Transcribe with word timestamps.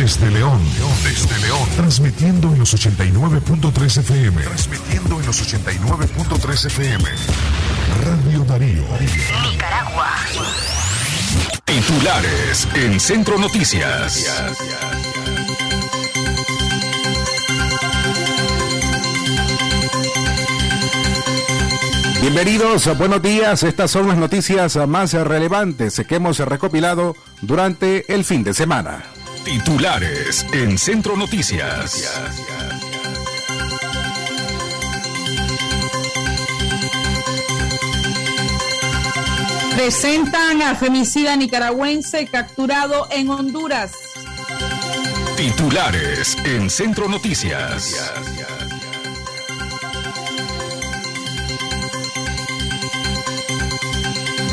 Desde 0.00 0.30
León, 0.30 0.58
desde 1.04 1.38
León, 1.40 1.68
transmitiendo 1.76 2.48
en 2.54 2.60
los 2.60 2.74
89.3 2.74 3.98
FM. 3.98 4.42
Transmitiendo 4.44 5.20
en 5.20 5.26
los 5.26 5.42
89.3 5.42 6.66
FM. 6.68 7.04
Radio 8.06 8.44
Darío. 8.46 8.82
Nicaragua. 9.42 10.08
Titulares 11.66 12.66
en 12.76 12.98
Centro 12.98 13.38
Noticias. 13.38 14.24
Bienvenidos, 22.22 22.96
buenos 22.96 23.20
días. 23.20 23.62
Estas 23.64 23.90
son 23.90 24.08
las 24.08 24.16
noticias 24.16 24.78
más 24.88 25.12
relevantes 25.12 26.02
que 26.08 26.14
hemos 26.14 26.38
recopilado 26.38 27.14
durante 27.42 28.10
el 28.14 28.24
fin 28.24 28.42
de 28.42 28.54
semana. 28.54 29.04
Titulares 29.44 30.46
en 30.52 30.76
Centro 30.76 31.16
Noticias. 31.16 32.20
Presentan 39.74 40.62
a 40.62 40.74
femicida 40.74 41.36
nicaragüense 41.36 42.26
capturado 42.26 43.08
en 43.10 43.30
Honduras. 43.30 43.92
Titulares 45.36 46.36
en 46.44 46.68
Centro 46.68 47.08
Noticias. 47.08 48.12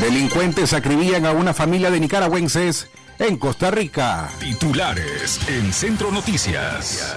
Delincuentes 0.00 0.72
acribían 0.72 1.26
a 1.26 1.32
una 1.32 1.52
familia 1.52 1.90
de 1.90 2.00
nicaragüenses 2.00 2.88
en 3.18 3.36
Costa 3.36 3.70
Rica. 3.70 4.28
Titulares 4.38 5.40
en 5.48 5.72
Centro 5.72 6.10
Noticias. 6.10 7.16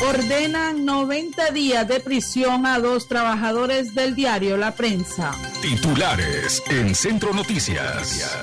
Ordenan 0.00 0.84
90 0.84 1.50
días 1.52 1.86
de 1.86 2.00
prisión 2.00 2.66
a 2.66 2.78
dos 2.78 3.08
trabajadores 3.08 3.94
del 3.94 4.14
diario 4.14 4.56
La 4.56 4.74
Prensa. 4.74 5.32
Titulares 5.60 6.62
en 6.70 6.94
Centro 6.94 7.32
Noticias. 7.32 8.38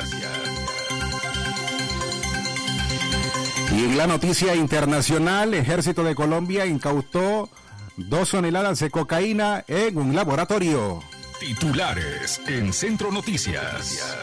Y 3.76 3.84
en 3.84 3.98
la 3.98 4.08
noticia 4.08 4.56
internacional, 4.56 5.54
Ejército 5.54 6.04
de 6.04 6.16
Colombia 6.16 6.66
incautó 6.66 7.50
dos 7.98 8.32
toneladas 8.32 8.80
de 8.80 8.90
cocaína 8.90 9.64
en 9.68 9.98
un 9.98 10.16
laboratorio. 10.16 11.04
Titulares 11.40 12.42
en 12.48 12.74
Centro 12.74 13.12
Noticias. 13.12 14.16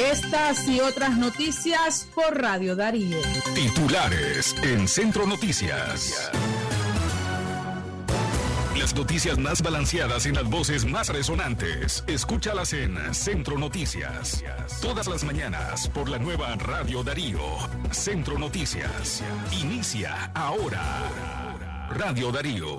Estas 0.00 0.66
y 0.66 0.80
otras 0.80 1.18
noticias 1.18 2.08
por 2.14 2.40
Radio 2.40 2.74
Darío. 2.74 3.18
Titulares 3.54 4.56
en 4.62 4.88
Centro 4.88 5.26
Noticias. 5.26 6.30
Las 8.78 8.94
noticias 8.94 9.36
más 9.36 9.60
balanceadas 9.60 10.24
en 10.24 10.36
las 10.36 10.44
voces 10.44 10.86
más 10.86 11.10
resonantes. 11.10 12.02
Escúchalas 12.06 12.72
en 12.72 13.14
Centro 13.14 13.58
Noticias. 13.58 14.42
Todas 14.80 15.06
las 15.06 15.22
mañanas 15.22 15.86
por 15.90 16.08
la 16.08 16.18
nueva 16.18 16.56
Radio 16.56 17.02
Darío. 17.02 17.42
Centro 17.90 18.38
Noticias. 18.38 19.22
Inicia 19.60 20.30
ahora. 20.34 20.80
Radio 21.90 22.32
Darío. 22.32 22.78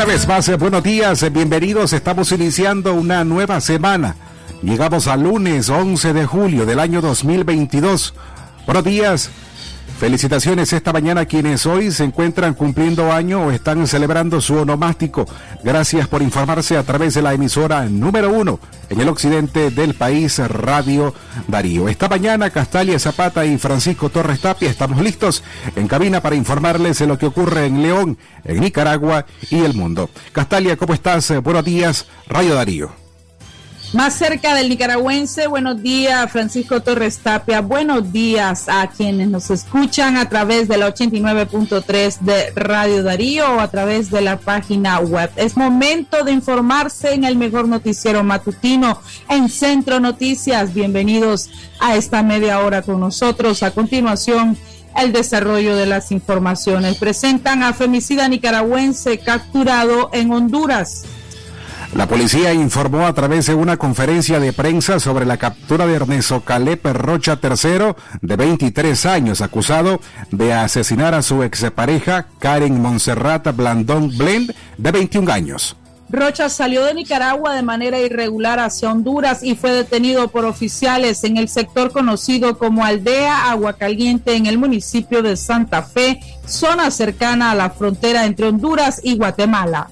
Una 0.00 0.06
vez 0.14 0.26
más, 0.26 0.48
eh, 0.48 0.56
buenos 0.56 0.82
días, 0.82 1.22
eh, 1.22 1.28
bienvenidos. 1.28 1.92
Estamos 1.92 2.32
iniciando 2.32 2.94
una 2.94 3.22
nueva 3.22 3.60
semana. 3.60 4.16
Llegamos 4.62 5.06
al 5.06 5.24
lunes 5.24 5.68
11 5.68 6.14
de 6.14 6.24
julio 6.24 6.64
del 6.64 6.80
año 6.80 7.02
2022. 7.02 8.14
Buenos 8.64 8.84
días. 8.84 9.30
Felicitaciones 10.00 10.72
esta 10.72 10.94
mañana 10.94 11.20
a 11.20 11.26
quienes 11.26 11.66
hoy 11.66 11.90
se 11.90 12.04
encuentran 12.04 12.54
cumpliendo 12.54 13.12
año 13.12 13.42
o 13.42 13.50
están 13.50 13.86
celebrando 13.86 14.40
su 14.40 14.56
onomástico. 14.56 15.26
Gracias 15.62 16.08
por 16.08 16.22
informarse 16.22 16.78
a 16.78 16.82
través 16.84 17.12
de 17.12 17.20
la 17.20 17.34
emisora 17.34 17.84
número 17.84 18.30
uno 18.30 18.60
en 18.88 18.98
el 18.98 19.10
occidente 19.10 19.70
del 19.70 19.92
país, 19.92 20.38
Radio 20.38 21.12
Darío. 21.48 21.86
Esta 21.86 22.08
mañana 22.08 22.48
Castalia 22.48 22.98
Zapata 22.98 23.44
y 23.44 23.58
Francisco 23.58 24.08
Torres 24.08 24.40
Tapia 24.40 24.70
estamos 24.70 25.02
listos 25.02 25.44
en 25.76 25.86
cabina 25.86 26.22
para 26.22 26.34
informarles 26.34 26.98
de 26.98 27.06
lo 27.06 27.18
que 27.18 27.26
ocurre 27.26 27.66
en 27.66 27.82
León, 27.82 28.16
en 28.44 28.60
Nicaragua 28.60 29.26
y 29.50 29.58
el 29.58 29.74
mundo. 29.74 30.08
Castalia, 30.32 30.78
¿cómo 30.78 30.94
estás? 30.94 31.30
Buenos 31.42 31.66
días, 31.66 32.06
Radio 32.26 32.54
Darío. 32.54 33.09
Más 33.92 34.14
cerca 34.14 34.54
del 34.54 34.68
nicaragüense, 34.68 35.48
buenos 35.48 35.82
días 35.82 36.30
Francisco 36.30 36.80
Torres 36.80 37.18
Tapia, 37.18 37.60
buenos 37.60 38.12
días 38.12 38.68
a 38.68 38.86
quienes 38.86 39.26
nos 39.26 39.50
escuchan 39.50 40.16
a 40.16 40.28
través 40.28 40.68
de 40.68 40.76
la 40.76 40.94
89.3 40.94 42.20
de 42.20 42.52
Radio 42.54 43.02
Darío 43.02 43.56
o 43.56 43.58
a 43.58 43.68
través 43.68 44.08
de 44.12 44.20
la 44.20 44.36
página 44.38 45.00
web. 45.00 45.28
Es 45.34 45.56
momento 45.56 46.22
de 46.22 46.30
informarse 46.30 47.14
en 47.14 47.24
el 47.24 47.34
mejor 47.34 47.66
noticiero 47.66 48.22
matutino 48.22 49.00
en 49.28 49.48
Centro 49.48 49.98
Noticias. 49.98 50.72
Bienvenidos 50.72 51.50
a 51.80 51.96
esta 51.96 52.22
media 52.22 52.60
hora 52.60 52.82
con 52.82 53.00
nosotros. 53.00 53.64
A 53.64 53.72
continuación, 53.72 54.56
el 54.96 55.12
desarrollo 55.12 55.74
de 55.74 55.86
las 55.86 56.12
informaciones. 56.12 56.96
Presentan 56.96 57.64
a 57.64 57.72
femicida 57.72 58.28
nicaragüense 58.28 59.18
capturado 59.18 60.10
en 60.12 60.30
Honduras. 60.30 61.06
La 61.94 62.06
policía 62.06 62.54
informó 62.54 63.06
a 63.06 63.12
través 63.14 63.46
de 63.46 63.54
una 63.54 63.76
conferencia 63.76 64.38
de 64.38 64.52
prensa 64.52 65.00
sobre 65.00 65.26
la 65.26 65.38
captura 65.38 65.88
de 65.88 65.94
Ernesto 65.96 66.40
Calep 66.42 66.86
Rocha 66.86 67.40
III, 67.42 67.94
de 68.22 68.36
23 68.36 69.06
años, 69.06 69.40
acusado 69.40 70.00
de 70.30 70.52
asesinar 70.52 71.14
a 71.14 71.22
su 71.22 71.42
expareja 71.42 72.28
Karen 72.38 72.80
Monserrata 72.80 73.50
Blandón 73.50 74.16
Blend, 74.16 74.54
de 74.78 74.92
21 74.92 75.32
años. 75.32 75.76
Rocha 76.08 76.48
salió 76.48 76.84
de 76.84 76.94
Nicaragua 76.94 77.54
de 77.54 77.62
manera 77.62 78.00
irregular 78.00 78.60
hacia 78.60 78.90
Honduras 78.90 79.42
y 79.42 79.56
fue 79.56 79.72
detenido 79.72 80.28
por 80.28 80.44
oficiales 80.44 81.24
en 81.24 81.36
el 81.36 81.48
sector 81.48 81.92
conocido 81.92 82.56
como 82.56 82.84
Aldea 82.84 83.50
Aguacaliente 83.50 84.36
en 84.36 84.46
el 84.46 84.58
municipio 84.58 85.22
de 85.22 85.36
Santa 85.36 85.82
Fe, 85.82 86.20
zona 86.46 86.90
cercana 86.92 87.50
a 87.50 87.54
la 87.56 87.70
frontera 87.70 88.26
entre 88.26 88.46
Honduras 88.46 89.00
y 89.02 89.16
Guatemala. 89.16 89.90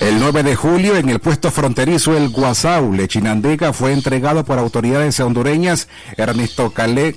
El 0.00 0.18
9 0.18 0.42
de 0.42 0.56
julio, 0.56 0.96
en 0.96 1.08
el 1.08 1.20
puesto 1.20 1.50
fronterizo 1.50 2.16
El 2.16 2.30
Guasaule, 2.30 3.08
Chinandega, 3.08 3.72
fue 3.72 3.92
entregado 3.92 4.44
por 4.44 4.58
autoridades 4.58 5.20
hondureñas 5.20 5.88
Ernesto 6.16 6.70
Calé 6.70 7.16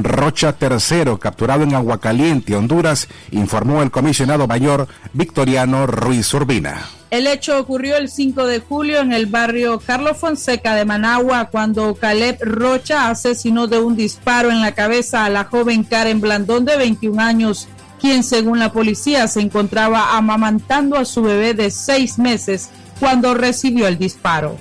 Rocha 0.00 0.54
III, 0.60 1.18
capturado 1.20 1.64
en 1.64 1.74
Aguacaliente, 1.74 2.54
Honduras, 2.54 3.08
informó 3.32 3.82
el 3.82 3.90
comisionado 3.90 4.46
mayor 4.46 4.86
Victoriano 5.12 5.88
Ruiz 5.88 6.32
Urbina. 6.34 6.86
El 7.10 7.26
hecho 7.26 7.58
ocurrió 7.58 7.96
el 7.96 8.08
5 8.08 8.46
de 8.46 8.60
julio 8.60 9.00
en 9.00 9.12
el 9.12 9.26
barrio 9.26 9.80
Carlos 9.80 10.18
Fonseca 10.18 10.74
de 10.74 10.84
Managua, 10.84 11.48
cuando 11.50 11.94
Caleb 11.94 12.38
Rocha 12.42 13.10
asesinó 13.10 13.66
de 13.66 13.80
un 13.80 13.96
disparo 13.96 14.50
en 14.50 14.60
la 14.60 14.72
cabeza 14.72 15.24
a 15.24 15.30
la 15.30 15.44
joven 15.44 15.84
Karen 15.84 16.20
Blandón 16.20 16.64
de 16.64 16.76
21 16.76 17.20
años 17.20 17.66
quien 17.98 18.22
según 18.22 18.58
la 18.58 18.72
policía 18.72 19.28
se 19.28 19.40
encontraba 19.40 20.16
amamantando 20.16 20.96
a 20.96 21.04
su 21.04 21.22
bebé 21.22 21.54
de 21.54 21.70
seis 21.70 22.18
meses 22.18 22.70
cuando 23.00 23.34
recibió 23.34 23.86
el 23.86 23.98
disparo. 23.98 24.56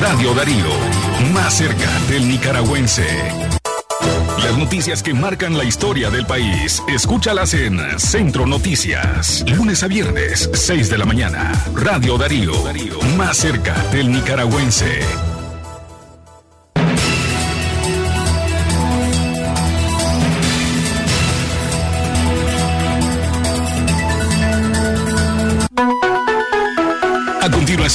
Radio 0.00 0.34
Darío, 0.34 0.64
más 1.34 1.54
cerca 1.54 1.88
del 2.08 2.28
nicaragüense. 2.28 3.06
Las 4.42 4.56
noticias 4.56 5.02
que 5.02 5.12
marcan 5.12 5.56
la 5.58 5.64
historia 5.64 6.08
del 6.10 6.26
país, 6.26 6.82
escúchalas 6.88 7.52
en 7.52 7.78
Centro 8.00 8.46
Noticias, 8.46 9.44
lunes 9.46 9.82
a 9.82 9.88
viernes, 9.88 10.48
6 10.52 10.88
de 10.88 10.98
la 10.98 11.04
mañana. 11.04 11.52
Radio 11.74 12.16
Darío, 12.16 12.54
más 13.16 13.36
cerca 13.36 13.74
del 13.92 14.10
nicaragüense. 14.10 15.29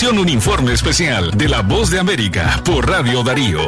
Un 0.03 0.27
informe 0.27 0.73
especial 0.73 1.31
de 1.31 1.47
La 1.47 1.61
Voz 1.61 1.89
de 1.89 1.99
América 1.99 2.61
por 2.65 2.85
Radio 2.85 3.23
Darío. 3.23 3.61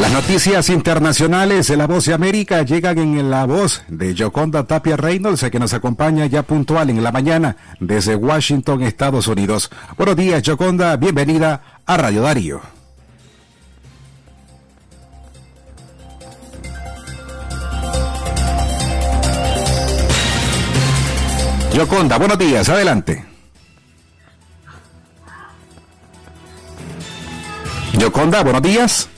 Las 0.00 0.10
noticias 0.10 0.70
internacionales 0.70 1.68
de 1.68 1.76
La 1.76 1.86
Voz 1.86 2.06
de 2.06 2.14
América 2.14 2.62
llegan 2.62 2.98
en 2.98 3.30
la 3.30 3.44
voz 3.44 3.82
de 3.88 4.14
Yoconda 4.14 4.64
Tapia 4.64 4.96
Reynolds, 4.96 5.44
que 5.50 5.58
nos 5.58 5.74
acompaña 5.74 6.24
ya 6.24 6.42
puntual 6.42 6.88
en 6.88 7.02
la 7.02 7.12
mañana 7.12 7.56
desde 7.78 8.16
Washington, 8.16 8.82
Estados 8.82 9.28
Unidos. 9.28 9.70
Buenos 9.98 10.16
días, 10.16 10.42
Yoconda. 10.42 10.96
Bienvenida 10.96 11.82
a 11.84 11.96
Radio 11.98 12.22
Darío. 12.22 12.77
Yoconda, 21.78 22.18
buenos 22.18 22.36
días, 22.36 22.68
adelante. 22.68 23.24
Yoconda, 27.92 28.42
buenos 28.42 28.62
días. 28.62 29.08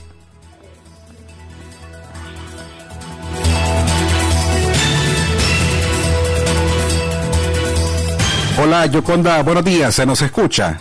Hola, 8.59 8.85
Yoconda, 8.85 9.41
buenos 9.41 9.65
días, 9.65 9.95
se 9.95 10.05
nos 10.05 10.21
escucha. 10.21 10.79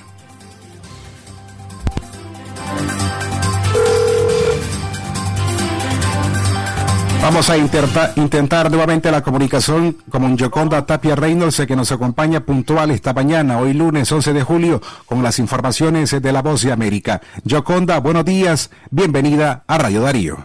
Vamos 7.31 7.49
a 7.49 7.57
intentar 7.57 8.71
nuevamente 8.71 9.09
la 9.09 9.23
comunicación 9.23 9.93
con 10.11 10.37
Yoconda 10.37 10.85
Tapia 10.85 11.15
Reynolds, 11.15 11.65
que 11.65 11.77
nos 11.77 11.93
acompaña 11.93 12.41
puntual 12.41 12.91
esta 12.91 13.13
mañana, 13.13 13.61
hoy 13.61 13.73
lunes 13.73 14.11
11 14.11 14.33
de 14.33 14.43
julio, 14.43 14.81
con 15.07 15.23
las 15.23 15.39
informaciones 15.39 16.11
de 16.11 16.33
La 16.33 16.43
Voz 16.43 16.63
de 16.63 16.73
América. 16.73 17.21
Yoconda, 17.45 18.01
buenos 18.01 18.25
días, 18.25 18.73
bienvenida 18.91 19.63
a 19.69 19.79
Radio 19.79 20.01
Darío. 20.01 20.39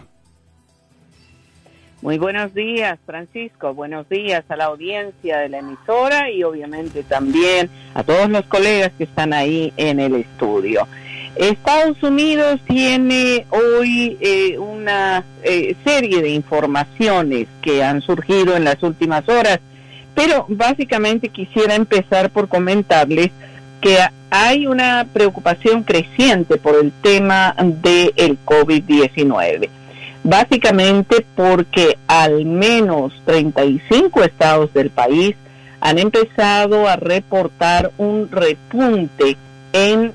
Muy 2.02 2.18
buenos 2.18 2.54
días, 2.54 3.00
Francisco. 3.04 3.74
Buenos 3.74 4.08
días 4.08 4.44
a 4.48 4.54
la 4.54 4.66
audiencia 4.66 5.38
de 5.38 5.48
la 5.48 5.58
emisora 5.58 6.30
y 6.30 6.44
obviamente 6.44 7.02
también 7.02 7.68
a 7.94 8.04
todos 8.04 8.30
los 8.30 8.44
colegas 8.44 8.92
que 8.96 9.04
están 9.04 9.32
ahí 9.32 9.72
en 9.76 9.98
el 9.98 10.14
estudio. 10.14 10.86
Estados 11.36 12.02
Unidos 12.02 12.60
tiene 12.66 13.46
hoy 13.50 14.16
eh, 14.20 14.58
una 14.58 15.24
eh, 15.42 15.76
serie 15.84 16.22
de 16.22 16.30
informaciones 16.30 17.46
que 17.60 17.84
han 17.84 18.00
surgido 18.00 18.56
en 18.56 18.64
las 18.64 18.82
últimas 18.82 19.28
horas, 19.28 19.60
pero 20.14 20.46
básicamente 20.48 21.28
quisiera 21.28 21.74
empezar 21.74 22.30
por 22.30 22.48
comentarles 22.48 23.30
que 23.80 23.98
hay 24.30 24.66
una 24.66 25.06
preocupación 25.12 25.82
creciente 25.82 26.56
por 26.56 26.74
el 26.76 26.90
tema 27.02 27.54
del 27.58 28.12
el 28.16 28.38
COVID-19 28.44 29.68
básicamente 30.26 31.24
porque 31.36 31.98
al 32.08 32.46
menos 32.46 33.12
35 33.26 34.24
estados 34.24 34.74
del 34.74 34.90
país 34.90 35.36
han 35.80 35.98
empezado 35.98 36.88
a 36.88 36.96
reportar 36.96 37.92
un 37.96 38.28
repunte 38.30 39.36
en 39.72 40.12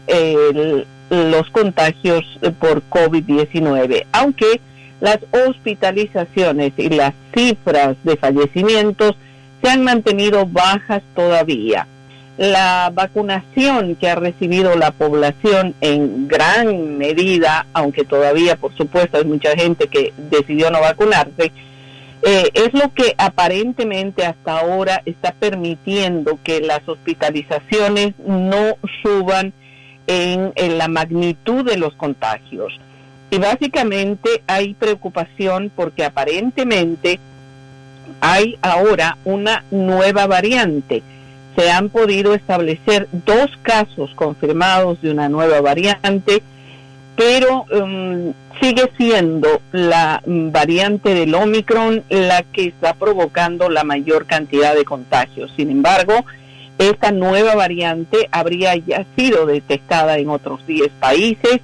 los 1.11 1.49
contagios 1.49 2.23
por 2.59 2.81
COVID-19, 2.89 4.05
aunque 4.13 4.61
las 5.01 5.19
hospitalizaciones 5.31 6.71
y 6.77 6.89
las 6.89 7.13
cifras 7.35 7.97
de 8.03 8.15
fallecimientos 8.15 9.15
se 9.61 9.69
han 9.69 9.83
mantenido 9.83 10.45
bajas 10.45 11.03
todavía. 11.13 11.85
La 12.37 12.91
vacunación 12.93 13.95
que 13.95 14.09
ha 14.09 14.15
recibido 14.15 14.77
la 14.77 14.91
población 14.91 15.75
en 15.81 16.29
gran 16.29 16.97
medida, 16.97 17.67
aunque 17.73 18.05
todavía 18.05 18.55
por 18.55 18.73
supuesto 18.75 19.17
hay 19.17 19.25
mucha 19.25 19.51
gente 19.51 19.87
que 19.87 20.13
decidió 20.29 20.71
no 20.71 20.79
vacunarse, 20.79 21.51
eh, 22.23 22.49
es 22.53 22.73
lo 22.73 22.93
que 22.93 23.15
aparentemente 23.17 24.25
hasta 24.25 24.59
ahora 24.59 25.01
está 25.05 25.33
permitiendo 25.33 26.39
que 26.41 26.61
las 26.61 26.87
hospitalizaciones 26.87 28.13
no 28.25 28.77
suban 29.01 29.51
en, 30.11 30.77
la 30.77 30.87
magnitud 30.87 31.65
de 31.65 31.77
los 31.77 31.93
contagios. 31.95 32.79
Y 33.29 33.37
básicamente 33.37 34.43
hay 34.47 34.73
preocupación 34.73 35.71
porque 35.73 36.03
aparentemente 36.03 37.19
hay 38.19 38.57
ahora 38.61 39.17
una 39.23 39.63
nueva 39.71 40.27
variante 40.27 41.01
se 41.55 41.69
han 41.69 41.89
podido 41.89 42.33
establecer 42.33 43.09
dos 43.11 43.51
casos 43.61 44.11
confirmados 44.15 45.01
de 45.01 45.11
una 45.11 45.27
nueva 45.27 45.59
variante, 45.59 46.41
pero 47.17 47.65
um, 47.73 48.33
sigue 48.61 48.89
siendo 48.97 49.61
la 49.73 50.23
variante 50.25 51.13
del 51.13 51.35
Omicron 51.35 52.03
la 52.09 52.43
que 52.43 52.67
está 52.67 52.93
provocando 52.93 53.69
la 53.69 53.83
mayor 53.83 54.25
cantidad 54.27 54.73
de 54.75 54.85
contagios. 54.85 55.51
Sin 55.57 55.69
embargo, 55.69 56.13
esta 56.77 57.11
nueva 57.11 57.55
variante 57.55 58.27
habría 58.31 58.75
ya 58.75 59.05
sido 59.15 59.45
detectada 59.45 60.17
en 60.17 60.29
otros 60.29 60.65
10 60.65 60.89
países 60.99 61.61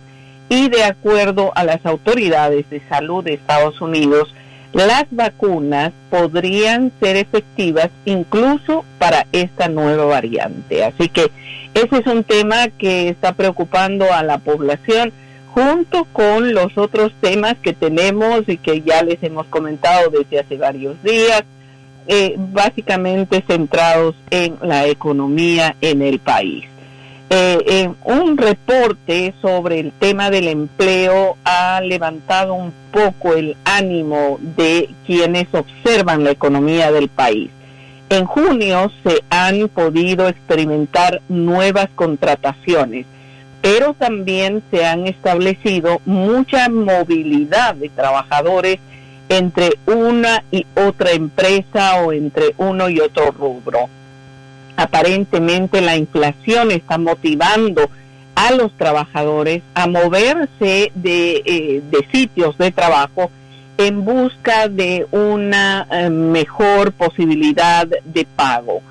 y 0.50 0.70
de 0.70 0.84
acuerdo 0.84 1.52
a 1.56 1.64
las 1.64 1.86
autoridades 1.86 2.70
de 2.70 2.82
salud 2.88 3.24
de 3.24 3.34
Estados 3.34 3.82
Unidos, 3.82 4.34
las 4.74 5.06
vacunas 5.12 5.92
podrían 6.10 6.92
ser 7.00 7.16
efectivas 7.16 7.90
incluso 8.06 8.86
para 9.00 9.26
esta 9.32 9.68
nueva 9.68 10.06
variante. 10.06 10.84
Así 10.84 11.10
que 11.10 11.32
ese 11.74 11.98
es 11.98 12.08
un 12.08 12.24
tema 12.24 12.68
que 12.78 13.10
está 13.10 13.34
preocupando 13.34 14.14
a 14.14 14.24
la 14.24 14.38
población 14.38 15.12
junto 15.54 16.06
con 16.14 16.54
los 16.54 16.78
otros 16.78 17.12
temas 17.20 17.56
que 17.62 17.74
tenemos 17.74 18.48
y 18.48 18.58
que 18.58 18.82
ya 18.82 19.02
les 19.02 19.22
hemos 19.24 19.48
comentado 19.48 20.12
desde 20.12 20.40
hace 20.40 20.58
varios 20.58 21.02
días, 21.02 21.44
eh, 22.08 22.36
básicamente 22.38 23.44
centrados 23.46 24.16
en 24.30 24.58
la 24.62 24.88
economía 24.88 25.76
en 25.82 26.02
el 26.02 26.20
país. 26.20 26.66
Eh, 27.30 27.90
un 28.06 28.38
reporte 28.38 29.34
sobre 29.42 29.82
el 29.82 29.92
tema 29.92 30.30
del 30.30 30.48
empleo 30.48 31.36
ha 31.44 31.82
levantado 31.82 32.54
un 32.54 32.72
poco 32.92 33.34
el 33.34 33.58
ánimo 33.66 34.40
de 34.56 34.90
quienes 35.06 35.54
observan 35.54 36.24
la 36.24 36.32
economía 36.32 36.92
del 36.92 37.10
país. 37.10 37.50
En 38.10 38.26
junio 38.26 38.90
se 39.04 39.22
han 39.30 39.68
podido 39.68 40.30
experimentar 40.30 41.22
nuevas 41.28 41.90
contrataciones, 41.94 43.06
pero 43.62 43.94
también 43.94 44.64
se 44.72 44.86
han 44.86 45.08
establecido 45.08 46.00
mucha 46.06 46.70
movilidad 46.70 47.76
de 47.76 47.90
trabajadores 47.90 48.80
entre 49.30 49.78
una 49.86 50.44
y 50.52 50.66
otra 50.76 51.12
empresa 51.12 52.02
o 52.02 52.14
entre 52.14 52.54
uno 52.58 52.90
y 52.90 53.00
otro 53.00 53.32
rubro 53.32 53.90
aparentemente 54.78 55.82
la 55.82 55.98
inflación 55.98 56.72
está 56.72 56.98
motivando 56.98 57.90
a 58.36 58.52
los 58.52 58.72
trabajadores 58.78 59.64
a 59.74 59.88
moverse 59.88 60.92
de, 60.94 61.42
eh, 61.44 61.82
sitios 62.12 62.58
de 62.58 62.72
trabajo 62.72 63.32
en 63.80 64.06
busca 64.06 64.70
de 64.70 65.08
una 65.12 65.88
eh, 65.92 66.10
mejor 66.10 66.94
posibilidad 66.94 67.88
de 67.88 68.28
pago. 68.36 68.82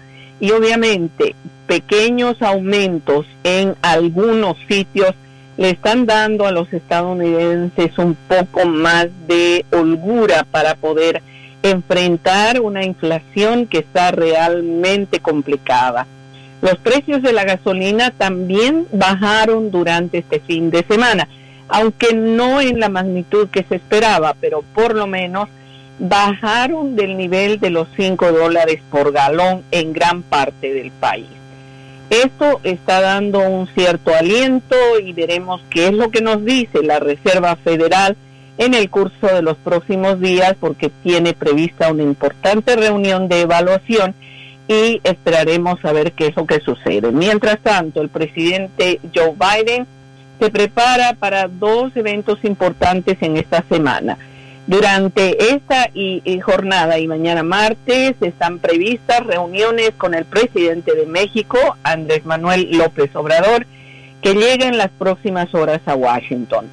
Y 0.40 0.50
obviamente 0.50 1.35
pequeños 1.66 2.43
aumentos 2.43 3.26
en 3.45 3.75
algunos 3.83 4.57
sitios 4.69 5.14
le 5.56 5.70
están 5.70 6.06
dando 6.06 6.46
a 6.46 6.52
los 6.52 6.72
estadounidenses 6.72 7.96
un 7.98 8.16
poco 8.28 8.66
más 8.66 9.08
de 9.26 9.64
holgura 9.72 10.46
para 10.50 10.75
poder 10.75 11.22
enfrentar 11.62 12.60
una 12.60 12.84
inflación 12.84 13.66
que 13.66 13.78
está 13.78 14.10
realmente 14.10 15.20
complicada. 15.20 16.06
Los 16.62 16.78
precios 16.78 17.22
de 17.22 17.32
la 17.32 17.44
gasolina 17.44 18.10
también 18.10 18.86
bajaron 18.92 19.70
durante 19.70 20.18
este 20.18 20.40
fin 20.40 20.70
de 20.70 20.84
semana, 20.84 21.28
aunque 21.68 22.14
no 22.14 22.60
en 22.60 22.80
la 22.80 22.88
magnitud 22.88 23.48
que 23.48 23.64
se 23.64 23.76
esperaba, 23.76 24.34
pero 24.40 24.62
por 24.75 24.94
lo 24.94 25.06
menos 25.06 25.48
bajaron 25.98 26.96
del 26.96 27.16
nivel 27.16 27.58
de 27.58 27.70
los 27.70 27.88
5 27.96 28.32
dólares 28.32 28.80
por 28.90 29.12
galón 29.12 29.64
en 29.70 29.92
gran 29.92 30.22
parte 30.22 30.72
del 30.72 30.90
país. 30.92 31.26
Esto 32.10 32.60
está 32.62 33.00
dando 33.00 33.40
un 33.40 33.66
cierto 33.68 34.14
aliento 34.14 34.76
y 35.02 35.12
veremos 35.12 35.60
qué 35.70 35.88
es 35.88 35.92
lo 35.92 36.10
que 36.10 36.20
nos 36.20 36.44
dice 36.44 36.82
la 36.82 37.00
Reserva 37.00 37.56
Federal 37.56 38.16
en 38.58 38.75
el 38.75 38.88
curso 38.90 39.26
de 39.26 39.42
los 39.42 39.56
próximos 39.56 40.20
días 40.20 40.54
porque 40.58 40.90
tiene 41.02 41.34
prevista 41.34 41.90
una 41.90 42.04
importante 42.04 42.76
reunión 42.76 43.28
de 43.28 43.42
evaluación 43.42 44.14
y 44.68 45.00
esperaremos 45.04 45.84
a 45.84 45.92
ver 45.92 46.12
qué 46.12 46.28
es 46.28 46.36
lo 46.36 46.46
que 46.46 46.60
sucede. 46.60 47.10
Mientras 47.12 47.58
tanto, 47.60 48.00
el 48.00 48.08
presidente 48.08 49.00
Joe 49.14 49.34
Biden 49.34 49.86
se 50.38 50.50
prepara 50.50 51.14
para 51.14 51.48
dos 51.48 51.96
eventos 51.96 52.44
importantes 52.44 53.16
en 53.20 53.36
esta 53.36 53.64
semana. 53.68 54.18
Durante 54.66 55.54
esta 55.54 55.90
jornada 56.42 56.99
y 56.99 57.06
mañana 57.06 57.42
martes 57.42 58.16
están 58.20 58.58
previstas 58.58 59.25
reuniones 59.25 59.92
con 59.96 60.14
el 60.14 60.25
presidente 60.25 60.94
de 60.94 61.06
México, 61.06 61.58
Andrés 61.85 62.25
Manuel 62.25 62.76
López 62.76 63.14
Obrador, 63.14 63.66
que 64.23 64.35
llega 64.35 64.66
en 64.66 64.76
las 64.76 64.90
próximas 64.90 65.54
horas 65.54 65.80
a 65.87 65.94
Washington 65.94 66.68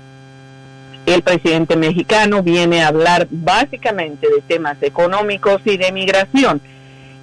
el 1.05 1.21
presidente 1.21 1.75
mexicano 1.75 2.43
viene 2.43 2.81
a 2.81 2.88
hablar 2.88 3.27
básicamente 3.29 4.27
de 4.29 4.41
temas 4.41 4.77
económicos 4.81 5.62
y 5.65 5.77
de 5.77 5.91
migración. 5.91 6.62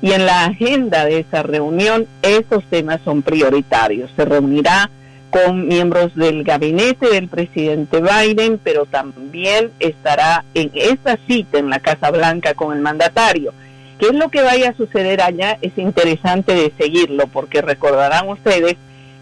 Y 0.03 0.13
en 0.13 0.27
la 0.27 0.47
agenda 0.47 1.05
de 1.05 1.21
esa 1.21 1.43
reunión, 1.43 2.07
esos 2.23 2.65
temas 2.65 3.01
son 3.05 3.23
prioritarios. 3.23 4.11
Se 4.17 4.25
reunirá 4.25 4.91
con 5.31 5.69
miembros 5.69 6.15
del 6.15 6.45
gabinete 6.45 7.09
del 7.09 7.29
presidente 7.29 8.01
Biden, 8.01 8.61
pero 8.63 8.87
también 8.87 9.71
estará 9.79 10.45
en 10.55 10.71
esta 10.75 11.19
cita 11.27 11.59
en 11.59 11.71
la 11.71 11.81
Casa 11.81 12.11
Blanca 12.11 12.55
con 12.55 12.77
el 12.77 12.83
mandatario. 12.83 13.55
¿Qué 13.99 14.07
es 14.07 14.15
lo 14.15 14.29
que 14.31 14.43
vaya 14.43 14.71
a 14.71 14.75
suceder 14.75 15.21
allá? 15.23 15.59
Es 15.61 15.77
interesante 15.77 16.55
de 16.55 16.73
seguirlo, 16.79 17.27
porque 17.27 17.63
recordarán 17.63 18.29
ustedes 18.29 18.77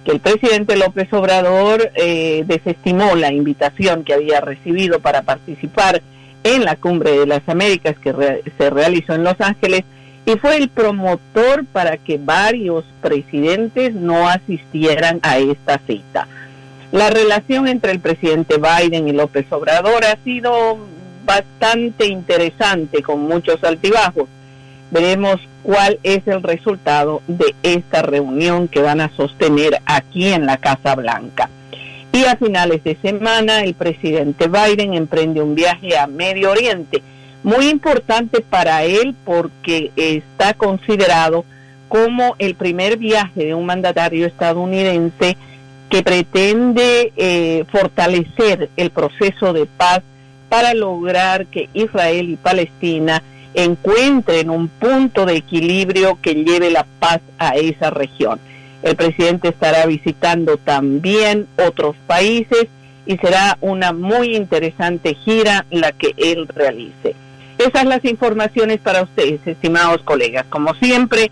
que 0.05 0.13
el 0.13 0.21
presidente 0.21 0.77
López 0.77 1.13
Obrador 1.13 1.91
eh, 1.95 2.45
desestimó 2.47 3.15
la 3.15 3.33
invitación 3.33 4.05
que 4.05 4.15
había 4.15 4.41
recibido 4.41 5.01
para 5.01 5.23
participar 5.23 6.01
en 6.45 6.65
la 6.65 6.77
Cumbre 6.77 7.19
de 7.19 7.27
las 7.27 7.47
Américas 7.49 7.97
que 7.99 8.15
se 8.57 8.71
realizó 8.71 9.15
en 9.15 9.25
Los 9.25 9.41
Ángeles 9.41 9.85
y 10.29 10.37
fue 10.37 10.59
el 10.59 10.69
promotor 10.69 11.65
para 11.65 11.97
que 11.97 12.19
varios 12.19 12.85
presidentes 13.01 13.95
no 13.95 14.29
asistieran 14.29 15.21
a 15.23 15.39
esta 15.39 15.81
cita. 15.87 16.29
La 16.93 17.09
relación 17.09 17.67
entre 17.67 17.93
el 17.93 18.01
presidente 18.01 18.57
Biden 18.59 19.09
y 19.09 19.13
López 19.13 19.47
Obrador 19.51 20.05
ha 20.05 20.17
sido 20.25 20.77
bastante 21.25 22.09
interesante 22.09 23.03
con 23.03 23.23
muchos 23.23 23.65
altibajos. 23.65 24.29
Veremos 24.91 25.41
cuál 25.63 25.99
es 26.03 26.27
el 26.27 26.43
resultado 26.43 27.23
de 27.27 27.55
esta 27.63 28.03
reunión 28.03 28.69
que 28.69 28.83
van 28.83 29.01
a 29.01 29.11
sostener 29.17 29.81
aquí 29.87 30.29
en 30.29 30.45
la 30.45 30.59
Casa 30.59 30.95
Blanca. 30.95 31.49
Y 32.13 32.25
a 32.25 32.37
finales 32.37 32.85
de 32.85 32.99
semana 33.01 33.63
el 33.63 33.73
presidente 33.73 34.47
Biden 34.47 34.93
emprende 34.93 35.41
un 35.41 35.55
viaje 35.55 35.97
a 35.97 36.07
Medio 36.07 36.51
Oriente, 36.51 37.03
muy 37.43 37.69
importante 37.69 38.41
para 38.41 38.85
él 38.85 39.15
porque 39.25 39.93
está 39.97 40.55
considerado 40.55 41.45
como 41.89 42.37
el 42.39 42.55
primer 42.55 42.97
viaje 42.99 43.47
de 43.47 43.55
un 43.55 43.67
mandatario 43.67 44.27
estadounidense 44.27 45.37
que 45.89 46.03
pretende 46.03 47.13
eh, 47.17 47.65
fortalecer 47.71 48.69
el 48.77 48.91
proceso 48.91 49.53
de 49.53 49.67
paz 49.67 50.03
para 50.49 50.75
lograr 50.75 51.47
que 51.47 51.69
Israel 51.73 52.31
y 52.31 52.37
Palestina 52.37 53.23
encuentren 53.55 54.51
un 54.51 54.69
punto 54.69 55.25
de 55.27 55.37
equilibrio 55.37 56.19
que 56.21 56.35
lleve 56.35 56.71
la 56.71 56.87
paz 56.99 57.21
a 57.39 57.57
esa 57.57 57.91
región. 57.91 58.39
El 58.83 58.97
presidente 58.97 59.49
estará 59.49 59.87
visitando 59.87 60.57
también 60.59 61.47
otros 61.57 61.97
países 62.07 62.69
y 63.07 63.17
será 63.17 63.57
una 63.61 63.93
muy 63.93 64.37
interesante 64.37 65.15
gira 65.15 65.65
la 65.71 65.93
que 65.93 66.15
él 66.17 66.47
realice. 66.49 67.17
Esas 67.59 67.85
las 67.85 68.05
informaciones 68.05 68.79
para 68.81 69.03
ustedes, 69.03 69.41
estimados 69.45 70.03
colegas. 70.03 70.47
Como 70.49 70.75
siempre, 70.75 71.31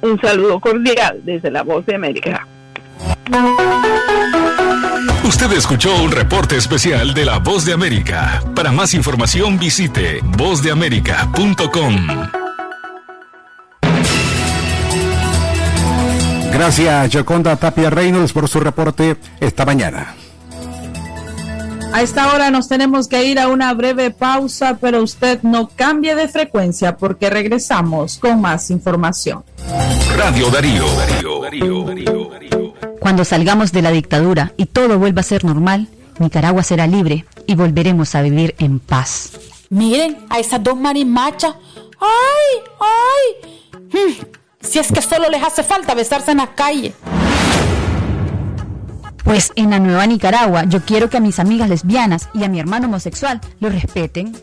un 0.00 0.20
saludo 0.20 0.60
cordial 0.60 1.20
desde 1.24 1.50
la 1.50 1.62
Voz 1.62 1.84
de 1.86 1.96
América. 1.96 2.46
Usted 5.24 5.52
escuchó 5.52 5.94
un 6.02 6.10
reporte 6.10 6.56
especial 6.56 7.14
de 7.14 7.24
La 7.24 7.38
Voz 7.38 7.64
de 7.64 7.72
América. 7.72 8.42
Para 8.54 8.72
más 8.72 8.94
información 8.94 9.58
visite 9.58 10.20
vozdeamerica.com. 10.36 12.06
Gracias, 16.52 17.14
Joconda 17.14 17.56
Tapia 17.56 17.90
Reynolds, 17.90 18.32
por 18.32 18.48
su 18.48 18.60
reporte 18.60 19.16
esta 19.40 19.64
mañana. 19.64 20.14
A 21.92 22.02
esta 22.02 22.32
hora 22.32 22.50
nos 22.50 22.68
tenemos 22.68 23.08
que 23.08 23.24
ir 23.24 23.38
a 23.40 23.48
una 23.48 23.74
breve 23.74 24.10
pausa, 24.10 24.78
pero 24.80 25.02
usted 25.02 25.42
no 25.42 25.68
cambie 25.68 26.14
de 26.14 26.28
frecuencia 26.28 26.96
porque 26.96 27.28
regresamos 27.30 28.18
con 28.18 28.40
más 28.40 28.70
información. 28.70 29.44
Radio 30.16 30.50
Darío. 30.50 30.84
Darío, 30.96 31.40
Darío, 31.40 31.84
Darío 31.84 32.74
Cuando 33.00 33.24
salgamos 33.24 33.72
de 33.72 33.82
la 33.82 33.90
dictadura 33.90 34.52
y 34.56 34.66
todo 34.66 34.98
vuelva 34.98 35.20
a 35.20 35.24
ser 35.24 35.44
normal, 35.44 35.88
Nicaragua 36.20 36.62
será 36.62 36.86
libre 36.86 37.24
y 37.46 37.56
volveremos 37.56 38.14
a 38.14 38.22
vivir 38.22 38.54
en 38.58 38.78
paz. 38.78 39.32
Miren 39.68 40.26
a 40.28 40.38
esas 40.38 40.62
dos 40.62 40.78
marimachas. 40.78 41.54
¡Ay! 42.00 42.62
¡Ay! 42.80 43.80
Hmm, 43.92 44.24
si 44.60 44.78
es 44.78 44.92
que 44.92 45.02
solo 45.02 45.28
les 45.28 45.42
hace 45.42 45.64
falta 45.64 45.94
besarse 45.94 46.30
en 46.30 46.38
la 46.38 46.54
calle. 46.54 46.94
Pues 49.24 49.52
en 49.56 49.70
la 49.70 49.78
nueva 49.78 50.06
Nicaragua 50.06 50.64
yo 50.64 50.80
quiero 50.84 51.10
que 51.10 51.18
a 51.18 51.20
mis 51.20 51.38
amigas 51.38 51.68
lesbianas 51.68 52.28
y 52.34 52.44
a 52.44 52.48
mi 52.48 52.58
hermano 52.58 52.86
homosexual 52.86 53.40
lo 53.60 53.68
respeten. 53.68 54.36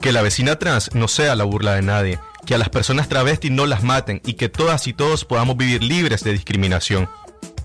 Que 0.00 0.12
la 0.12 0.22
vecina 0.22 0.58
trans 0.58 0.94
no 0.94 1.08
sea 1.08 1.34
la 1.34 1.44
burla 1.44 1.74
de 1.74 1.82
nadie, 1.82 2.18
que 2.44 2.54
a 2.54 2.58
las 2.58 2.68
personas 2.68 3.08
travestis 3.08 3.50
no 3.50 3.66
las 3.66 3.82
maten 3.82 4.20
y 4.24 4.34
que 4.34 4.48
todas 4.48 4.86
y 4.86 4.92
todos 4.92 5.24
podamos 5.24 5.56
vivir 5.56 5.82
libres 5.82 6.22
de 6.22 6.32
discriminación. 6.32 7.08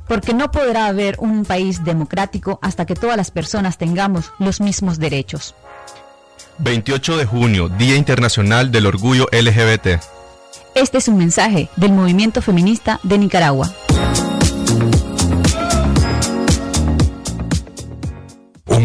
Porque 0.07 0.33
no 0.33 0.51
podrá 0.51 0.87
haber 0.87 1.15
un 1.19 1.45
país 1.45 1.83
democrático 1.83 2.59
hasta 2.61 2.85
que 2.85 2.95
todas 2.95 3.17
las 3.17 3.31
personas 3.31 3.77
tengamos 3.77 4.31
los 4.39 4.59
mismos 4.59 4.99
derechos. 4.99 5.55
28 6.59 7.17
de 7.17 7.25
junio, 7.25 7.69
Día 7.69 7.95
Internacional 7.95 8.71
del 8.71 8.85
Orgullo 8.85 9.27
LGBT. 9.31 10.01
Este 10.75 10.97
es 10.99 11.07
un 11.07 11.17
mensaje 11.17 11.69
del 11.75 11.91
movimiento 11.91 12.41
feminista 12.41 12.99
de 13.03 13.17
Nicaragua. 13.17 13.69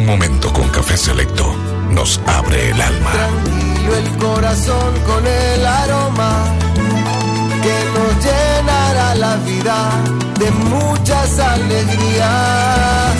Un 0.06 0.12
momento 0.12 0.52
con 0.52 0.68
café 0.68 0.96
selecto 0.96 1.52
nos 1.90 2.20
abre 2.26 2.70
el 2.70 2.80
alma. 2.80 3.10
Tranquilo 3.10 3.96
el 3.96 4.08
corazón 4.18 4.94
con 5.04 5.26
el 5.26 5.66
aroma 5.66 6.44
que 7.60 7.76
nos 7.92 8.12
llenará 8.24 9.16
la 9.16 9.34
vida 9.38 9.90
de 10.38 10.48
muchas 10.70 11.40
alegrías. 11.40 13.16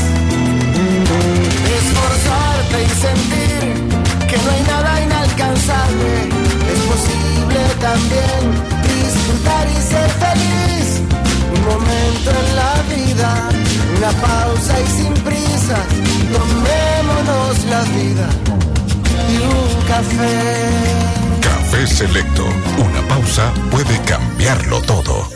Esforzarte 1.77 2.79
y 2.85 2.91
sentir 3.05 3.63
que 4.31 4.37
no 4.45 4.51
hay 4.53 4.63
nada 4.63 5.03
inalcanzable. 5.03 6.13
Es 6.73 6.81
posible 6.93 7.61
también 7.81 8.43
disfrutar 8.87 9.67
y 9.77 9.83
ser 9.91 10.11
feliz. 10.25 11.03
Un 11.53 11.63
momento 11.65 12.31
en 12.31 12.49
la 12.55 12.75
vida, 12.95 13.49
una 13.99 14.11
pausa 14.21 14.81
y 14.81 14.87
sin 14.87 15.15
prisa. 15.15 15.36
Tomémonos 15.69 17.65
la 17.69 17.83
vida 17.83 18.29
y 19.29 19.37
un 19.39 19.87
café. 19.89 21.41
Café 21.41 21.87
selecto. 21.87 22.45
Una 22.79 23.03
pausa 23.09 23.53
puede 23.71 24.01
cambiarlo 24.03 24.81
todo. 24.83 25.36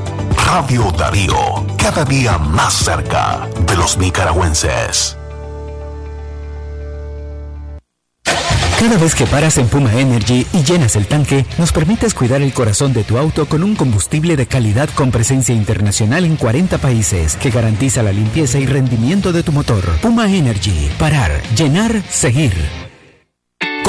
Radio 0.45 0.91
Darío, 0.91 1.65
cada 1.77 2.03
día 2.05 2.37
más 2.37 2.73
cerca 2.73 3.47
de 3.65 3.75
los 3.75 3.97
nicaragüenses. 3.97 5.17
Cada 8.79 8.97
vez 8.97 9.13
que 9.13 9.27
paras 9.27 9.59
en 9.59 9.67
Puma 9.67 9.93
Energy 9.93 10.45
y 10.53 10.63
llenas 10.63 10.95
el 10.95 11.05
tanque, 11.05 11.45
nos 11.59 11.71
permites 11.71 12.15
cuidar 12.15 12.41
el 12.41 12.51
corazón 12.51 12.93
de 12.93 13.03
tu 13.03 13.17
auto 13.17 13.45
con 13.45 13.63
un 13.63 13.75
combustible 13.75 14.35
de 14.35 14.47
calidad 14.47 14.89
con 14.95 15.11
presencia 15.11 15.53
internacional 15.53 16.25
en 16.25 16.35
40 16.35 16.79
países 16.79 17.35
que 17.35 17.51
garantiza 17.51 18.01
la 18.01 18.11
limpieza 18.11 18.57
y 18.57 18.65
rendimiento 18.65 19.31
de 19.31 19.43
tu 19.43 19.51
motor. 19.51 19.83
Puma 20.01 20.33
Energy. 20.33 20.89
Parar, 20.97 21.43
llenar, 21.55 22.01
seguir. 22.09 22.80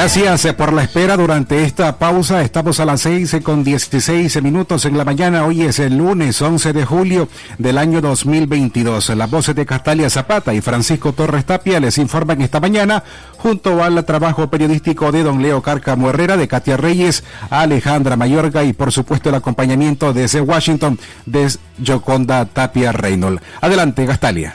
Gracias 0.00 0.44
eh, 0.44 0.52
por 0.52 0.72
la 0.72 0.84
espera 0.84 1.16
durante 1.16 1.64
esta 1.64 1.98
pausa. 1.98 2.42
Estamos 2.42 2.78
a 2.78 2.84
las 2.84 3.00
6 3.00 3.38
con 3.42 3.64
16 3.64 4.40
minutos 4.44 4.84
en 4.84 4.96
la 4.96 5.04
mañana. 5.04 5.44
Hoy 5.44 5.62
es 5.62 5.80
el 5.80 5.98
lunes 5.98 6.40
11 6.40 6.72
de 6.72 6.84
julio 6.84 7.28
del 7.58 7.78
año 7.78 8.00
2022. 8.00 9.08
Las 9.16 9.28
voces 9.28 9.56
de 9.56 9.66
Castalia 9.66 10.08
Zapata 10.08 10.54
y 10.54 10.60
Francisco 10.60 11.14
Torres 11.14 11.44
Tapia 11.44 11.80
les 11.80 11.98
informan 11.98 12.40
esta 12.42 12.60
mañana 12.60 13.02
junto 13.38 13.82
al 13.82 14.04
trabajo 14.04 14.48
periodístico 14.48 15.10
de 15.10 15.24
don 15.24 15.42
Leo 15.42 15.62
Cárcamo 15.62 16.10
Herrera, 16.10 16.36
de 16.36 16.46
Katia 16.46 16.76
Reyes, 16.76 17.24
Alejandra 17.50 18.14
Mayorga 18.14 18.62
y 18.62 18.74
por 18.74 18.92
supuesto 18.92 19.30
el 19.30 19.34
acompañamiento 19.34 20.12
desde 20.12 20.40
Washington 20.40 20.96
de 21.26 21.52
Joconda 21.84 22.44
Tapia 22.44 22.92
Reynolds. 22.92 23.42
Adelante, 23.60 24.06
Castalia. 24.06 24.54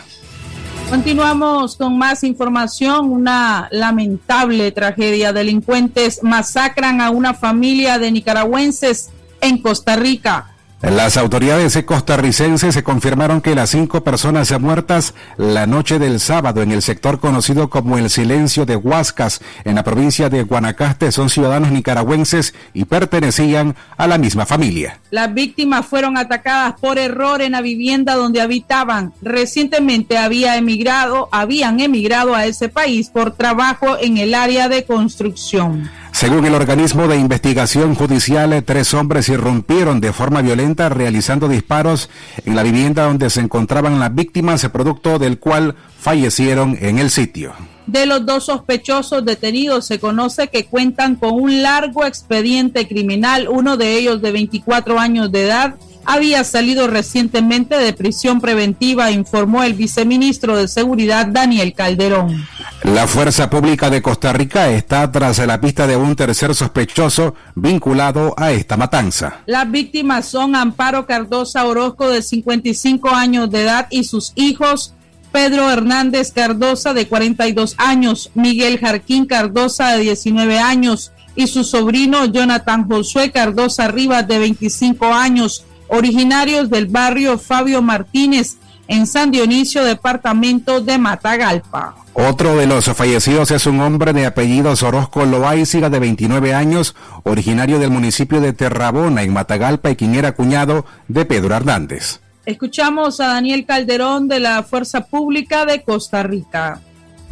Continuamos 0.90 1.76
con 1.76 1.98
más 1.98 2.24
información. 2.24 3.12
Una 3.12 3.68
lamentable 3.72 4.72
tragedia. 4.72 5.34
Delincuentes 5.34 6.22
masacran 6.24 7.02
a 7.02 7.10
una 7.10 7.34
familia 7.34 7.98
de 7.98 8.12
nicaragüenses 8.12 9.10
en 9.42 9.62
Costa 9.62 9.96
Rica. 9.96 10.53
Las 10.84 11.16
autoridades 11.16 11.82
costarricenses 11.86 12.74
se 12.74 12.84
confirmaron 12.84 13.40
que 13.40 13.56
las 13.56 13.70
cinco 13.70 14.04
personas 14.04 14.52
muertas 14.60 15.14
la 15.38 15.66
noche 15.66 15.98
del 15.98 16.20
sábado 16.20 16.62
en 16.62 16.74
el 16.74 16.82
sector 16.82 17.22
conocido 17.22 17.70
como 17.70 17.98
el 17.98 18.10
Silencio 18.10 18.66
de 18.66 18.76
Huascas, 18.76 19.40
en 19.64 19.76
la 19.76 19.84
provincia 19.86 20.30
de 20.30 20.44
Guanacaste, 20.44 21.14
son 21.14 21.30
ciudadanos 21.30 21.72
nicaragüenses 21.72 22.54
y 22.74 22.84
pertenecían 22.84 23.78
a 23.96 24.08
la 24.08 24.18
misma 24.18 24.46
familia. 24.46 25.00
Las 25.10 25.34
víctimas 25.34 25.86
fueron 25.86 26.18
atacadas 26.18 26.74
por 26.82 27.00
error 27.00 27.42
en 27.42 27.54
la 27.54 27.62
vivienda 27.62 28.16
donde 28.16 28.42
habitaban. 28.42 29.14
Recientemente 29.22 30.18
había 30.18 30.58
emigrado, 30.58 31.30
habían 31.32 31.80
emigrado 31.80 32.36
a 32.36 32.46
ese 32.46 32.68
país 32.68 33.10
por 33.10 33.32
trabajo 33.32 33.96
en 34.02 34.18
el 34.18 34.36
área 34.36 34.68
de 34.68 34.84
construcción. 34.84 35.90
Según 36.14 36.46
el 36.46 36.54
organismo 36.54 37.08
de 37.08 37.18
investigación 37.18 37.96
judicial, 37.96 38.64
tres 38.64 38.94
hombres 38.94 39.28
irrumpieron 39.30 40.00
de 40.00 40.14
forma 40.14 40.44
violenta 40.44 40.88
realizando 40.88 41.50
disparos 41.50 42.08
en 42.46 42.56
la 42.56 42.62
vivienda 42.62 43.06
donde 43.06 43.32
se 43.32 43.42
encontraban 43.42 44.00
las 44.00 44.14
víctimas, 44.14 44.66
producto 44.70 45.18
del 45.18 45.40
cual 45.40 45.76
fallecieron 46.00 46.78
en 46.80 47.00
el 47.00 47.10
sitio. 47.10 47.54
De 47.88 48.06
los 48.06 48.26
dos 48.26 48.46
sospechosos 48.46 49.26
detenidos 49.26 49.88
se 49.88 50.00
conoce 50.00 50.50
que 50.50 50.66
cuentan 50.66 51.16
con 51.16 51.34
un 51.34 51.64
largo 51.64 52.06
expediente 52.06 52.88
criminal, 52.88 53.50
uno 53.50 53.76
de 53.76 53.98
ellos 53.98 54.22
de 54.22 54.32
24 54.32 55.00
años 55.00 55.32
de 55.32 55.44
edad 55.46 55.76
había 56.06 56.44
salido 56.44 56.88
recientemente 56.88 57.78
de 57.78 57.94
prisión 57.94 58.42
preventiva, 58.42 59.12
informó 59.12 59.64
el 59.64 59.74
viceministro 59.74 60.58
de 60.58 60.68
Seguridad 60.68 61.28
Daniel 61.28 61.74
Calderón. 61.74 62.48
La 62.84 63.08
Fuerza 63.08 63.50
Pública 63.50 63.90
de 63.90 64.02
Costa 64.02 64.34
Rica 64.34 64.70
está 64.70 65.12
tras 65.12 65.40
la 65.40 65.62
pista 65.62 65.88
de 65.88 65.96
un 65.96 66.16
tercer 66.16 66.54
sospechoso 66.54 67.36
vinculado 67.56 68.34
a 68.38 68.52
esta 68.52 68.78
matanza. 68.78 69.42
Las 69.46 69.70
víctimas 69.70 70.26
son 70.26 70.56
Amparo 70.56 71.06
Cardosa 71.06 71.66
Orozco 71.66 72.10
de 72.10 72.22
55 72.22 73.10
años 73.10 73.50
de 73.52 73.62
edad 73.62 73.88
y 73.90 74.04
sus 74.04 74.34
hijos 74.36 74.94
Pedro 75.32 75.72
Hernández 75.72 76.32
Cardosa 76.32 76.94
de 76.94 77.08
42 77.08 77.74
años, 77.78 78.30
Miguel 78.36 78.80
Jarquín 78.80 79.26
Cardosa 79.26 79.94
de 79.94 80.04
19 80.04 80.60
años 80.60 81.12
y 81.36 81.48
su 81.48 81.64
sobrino 81.64 82.26
Jonathan 82.26 82.88
Josué 82.88 83.32
Cardosa 83.32 83.88
Rivas 83.88 84.28
de 84.28 84.38
25 84.38 85.08
años 85.08 85.66
originarios 85.88 86.70
del 86.70 86.88
barrio 86.88 87.38
Fabio 87.38 87.82
Martínez 87.82 88.58
en 88.88 89.08
San 89.08 89.32
Dionisio, 89.32 89.84
departamento 89.84 90.82
de 90.82 90.98
Matagalpa. 90.98 91.96
Otro 92.14 92.58
de 92.58 92.68
los 92.68 92.86
fallecidos 92.86 93.50
es 93.52 93.66
un 93.66 93.80
hombre 93.80 94.14
de 94.14 94.26
apellido 94.26 94.74
Orozco 94.84 95.26
Loaiziga 95.26 95.90
de 95.90 96.00
29 96.00 96.54
años, 96.54 96.96
originario 97.24 97.80
del 97.80 97.90
municipio 97.90 98.40
de 98.40 98.54
Terrabona 98.54 99.24
en 99.24 99.34
Matagalpa 99.34 99.90
y 99.90 99.96
quien 99.96 100.16
era 100.16 100.34
cuñado 100.34 100.86
de 101.08 101.26
Pedro 101.26 101.56
Hernández. 101.56 102.20
Escuchamos 102.46 103.20
a 103.20 103.28
Daniel 103.28 103.66
Calderón 103.66 104.28
de 104.28 104.42
la 104.42 104.64
Fuerza 104.64 105.06
Pública 105.06 105.66
de 105.66 105.82
Costa 105.82 106.24
Rica. 106.24 106.82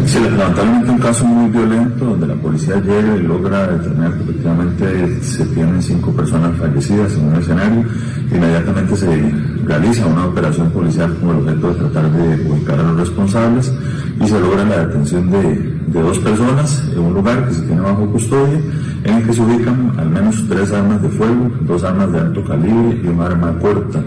Sí, 0.05 0.19
lamentablemente 0.19 0.89
un 0.89 0.98
caso 0.98 1.25
muy 1.25 1.50
violento 1.50 2.05
donde 2.05 2.27
la 2.27 2.36
policía 2.36 2.75
llega 2.81 3.15
y 3.15 3.24
logra 3.24 3.67
determinar 3.67 4.13
que 4.17 4.24
efectivamente 4.24 5.24
se 5.24 5.45
tienen 5.45 5.81
cinco 5.81 6.12
personas 6.12 6.57
fallecidas 6.57 7.13
en 7.13 7.25
un 7.25 7.36
escenario. 7.36 7.86
Inmediatamente 8.31 8.95
se 8.98 9.31
realiza 9.63 10.05
una 10.07 10.25
operación 10.25 10.69
policial 10.71 11.15
con 11.19 11.29
el 11.29 11.38
objeto 11.38 11.74
de 11.74 11.79
tratar 11.79 12.12
de 12.12 12.50
ubicar 12.50 12.79
a 12.79 12.83
los 12.83 13.00
responsables 13.00 13.72
y 14.20 14.27
se 14.27 14.39
logra 14.39 14.65
la 14.65 14.85
detención 14.85 15.29
de, 15.31 16.01
dos 16.01 16.20
personas 16.20 16.83
en 16.94 17.00
un 17.00 17.13
lugar 17.13 17.48
que 17.48 17.53
se 17.53 17.61
tiene 17.61 17.81
bajo 17.81 18.05
custodia 18.11 18.59
en 19.03 19.13
el 19.13 19.24
que 19.25 19.33
se 19.33 19.42
ubican 19.42 19.94
al 19.98 20.09
menos 20.09 20.46
tres 20.48 20.72
armas 20.72 21.01
de 21.01 21.09
fuego, 21.09 21.51
dos 21.61 21.83
armas 21.83 22.11
de 22.11 22.20
alto 22.20 22.44
calibre 22.44 23.01
y 23.03 23.07
un 23.07 23.22
arma 23.22 23.57
corta. 23.59 24.01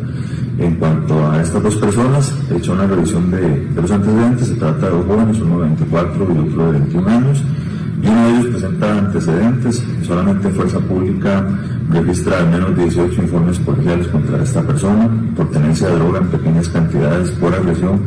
En 0.58 0.76
cuanto 0.76 1.30
a 1.30 1.42
estas 1.42 1.62
dos 1.62 1.76
personas, 1.76 2.32
he 2.50 2.56
hecho 2.56 2.72
una 2.72 2.86
revisión 2.86 3.30
de, 3.30 3.68
los 3.74 3.90
antecedentes. 3.90 4.48
Se 4.48 4.54
trata 4.54 4.86
de 4.86 4.92
dos 4.92 5.06
jóvenes, 5.06 5.40
uno 5.40 5.60
de 5.60 5.66
24 5.66 6.24
y 6.24 6.48
otro 6.48 6.66
de 6.66 6.78
21 6.78 7.08
años. 7.08 7.42
Uno 8.02 8.26
de 8.26 8.30
ellos 8.30 8.46
presenta 8.46 8.98
antecedentes. 8.98 9.82
Solamente 10.06 10.48
Fuerza 10.50 10.78
Pública 10.78 11.44
registra 11.90 12.38
al 12.38 12.50
menos 12.50 12.76
18 12.76 13.22
informes 13.22 13.58
policiales 13.58 14.06
contra 14.08 14.42
esta 14.42 14.62
persona 14.62 15.08
por 15.36 15.50
tenencia 15.50 15.88
de 15.88 15.96
droga 15.96 16.20
en 16.20 16.28
pequeñas 16.28 16.68
cantidades, 16.68 17.30
por 17.32 17.52
agresión 17.52 18.00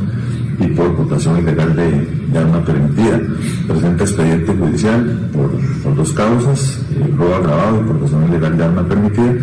y 0.59 0.67
por 0.67 0.95
votación 0.95 1.39
ilegal 1.39 1.75
de, 1.75 2.39
arma 2.39 2.63
permitida. 2.63 3.21
Presenta 3.67 4.03
expediente 4.03 4.53
judicial 4.55 5.29
por, 5.33 5.51
por 5.83 5.95
dos 5.95 6.13
causas, 6.13 6.79
eh, 6.91 7.13
robo 7.17 7.35
agravado 7.35 7.81
y 7.81 7.83
portación 7.83 8.29
ilegal 8.29 8.57
de 8.57 8.63
arma 8.63 8.83
permitida. 8.87 9.35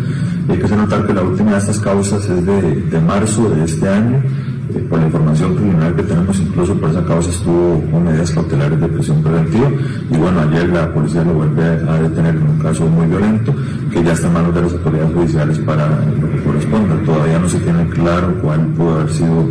Y 0.47 0.51
hay 0.51 0.57
que 0.59 0.65
hacer 0.65 1.05
que 1.07 1.13
la 1.13 1.23
última 1.23 1.51
de 1.51 1.57
estas 1.57 1.79
causas 1.79 2.29
es 2.29 2.45
de, 2.45 3.01
marzo 3.01 3.49
de 3.49 3.63
este 3.63 3.87
año. 3.87 4.21
Eh, 4.73 4.79
por 4.89 4.99
la 4.99 5.05
información 5.05 5.53
preliminar 5.53 5.95
que 5.95 6.03
tenemos, 6.03 6.39
incluso 6.39 6.75
por 6.75 6.89
esa 6.89 7.05
causa 7.05 7.29
estuvo 7.29 7.81
con 7.91 8.03
medidas 8.03 8.31
cautelares 8.31 8.79
de 8.79 8.87
prisión 8.87 9.21
preventiva. 9.21 9.69
Y 10.09 10.17
bueno, 10.17 10.41
ayer 10.41 10.69
la 10.69 10.91
policía 10.93 11.23
lo 11.23 11.33
vuelve 11.33 11.63
a 11.63 11.99
detener 12.01 12.35
en 12.35 12.47
un 12.47 12.59
caso 12.59 12.85
muy 12.87 13.05
violento, 13.07 13.53
que 13.91 14.03
ya 14.03 14.13
está 14.13 14.27
en 14.27 14.33
manos 14.33 14.55
de 14.55 14.61
las 14.61 14.73
autoridades 14.73 15.13
judiciales 15.13 15.59
para 15.59 15.87
lo 15.87 16.31
que 16.31 16.43
corresponda. 16.43 16.95
Todavía 17.05 17.39
no 17.39 17.49
se 17.49 17.59
tiene 17.59 17.87
claro 17.89 18.35
cuál 18.41 18.65
pudo 18.67 18.95
haber 18.95 19.09
sido 19.11 19.47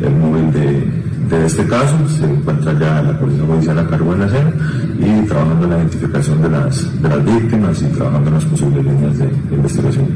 el 0.00 0.16
móvil 0.16 0.52
de, 0.52 1.06
de 1.28 1.46
este 1.46 1.66
caso. 1.66 1.96
Se 2.08 2.24
encuentra 2.24 2.72
ya 2.78 3.02
la 3.02 3.18
Policía 3.18 3.44
Judicial 3.44 3.78
a 3.78 3.86
cargo 3.86 4.12
de 4.12 4.18
la 4.18 4.26
escena 4.26 4.52
y 4.98 5.26
trabajando 5.26 5.64
en 5.64 5.70
la 5.70 5.78
identificación 5.78 6.42
de 6.42 6.48
las, 6.48 7.02
de 7.02 7.08
las 7.08 7.24
víctimas 7.24 7.82
y 7.82 7.86
trabajando 7.86 8.28
en 8.28 8.34
las 8.34 8.44
posibles 8.44 8.84
líneas 8.84 9.18
de 9.18 9.54
investigación. 9.54 10.06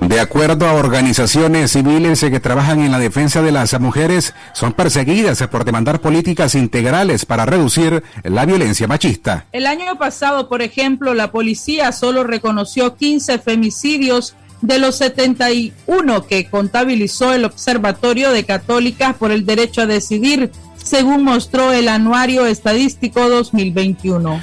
De 0.00 0.20
acuerdo 0.20 0.66
a 0.66 0.74
organizaciones 0.74 1.72
civiles 1.72 2.20
que 2.20 2.40
trabajan 2.40 2.80
en 2.80 2.90
la 2.90 2.98
defensa 2.98 3.42
de 3.42 3.52
las 3.52 3.78
mujeres, 3.80 4.34
son 4.54 4.72
perseguidas 4.72 5.40
por 5.48 5.64
demandar 5.64 6.00
políticas 6.00 6.54
integrales 6.54 7.26
para 7.26 7.46
reducir 7.46 8.02
la 8.24 8.44
violencia 8.44 8.88
machista. 8.88 9.46
El 9.52 9.66
año 9.66 9.96
pasado, 9.96 10.48
por 10.48 10.62
ejemplo, 10.62 11.14
la 11.14 11.30
policía 11.30 11.92
solo 11.92 12.24
reconoció 12.24 12.96
15 12.96 13.38
femicidios 13.38 14.34
de 14.62 14.78
los 14.78 14.96
71 14.96 16.26
que 16.26 16.48
contabilizó 16.48 17.32
el 17.32 17.44
Observatorio 17.44 18.32
de 18.32 18.44
Católicas 18.44 19.14
por 19.14 19.30
el 19.30 19.46
Derecho 19.46 19.82
a 19.82 19.86
Decidir 19.86 20.50
según 20.82 21.24
mostró 21.24 21.72
el 21.72 21.88
Anuario 21.88 22.46
Estadístico 22.46 23.28
2021. 23.28 24.40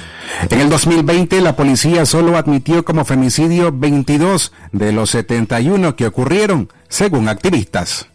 En 0.50 0.60
el 0.60 0.68
2020, 0.68 1.40
la 1.40 1.56
policía 1.56 2.06
solo 2.06 2.36
admitió 2.36 2.84
como 2.84 3.04
femicidio 3.04 3.72
22 3.72 4.52
de 4.72 4.92
los 4.92 5.10
71 5.10 5.96
que 5.96 6.06
ocurrieron, 6.06 6.68
según 6.88 7.28
activistas. 7.28 8.08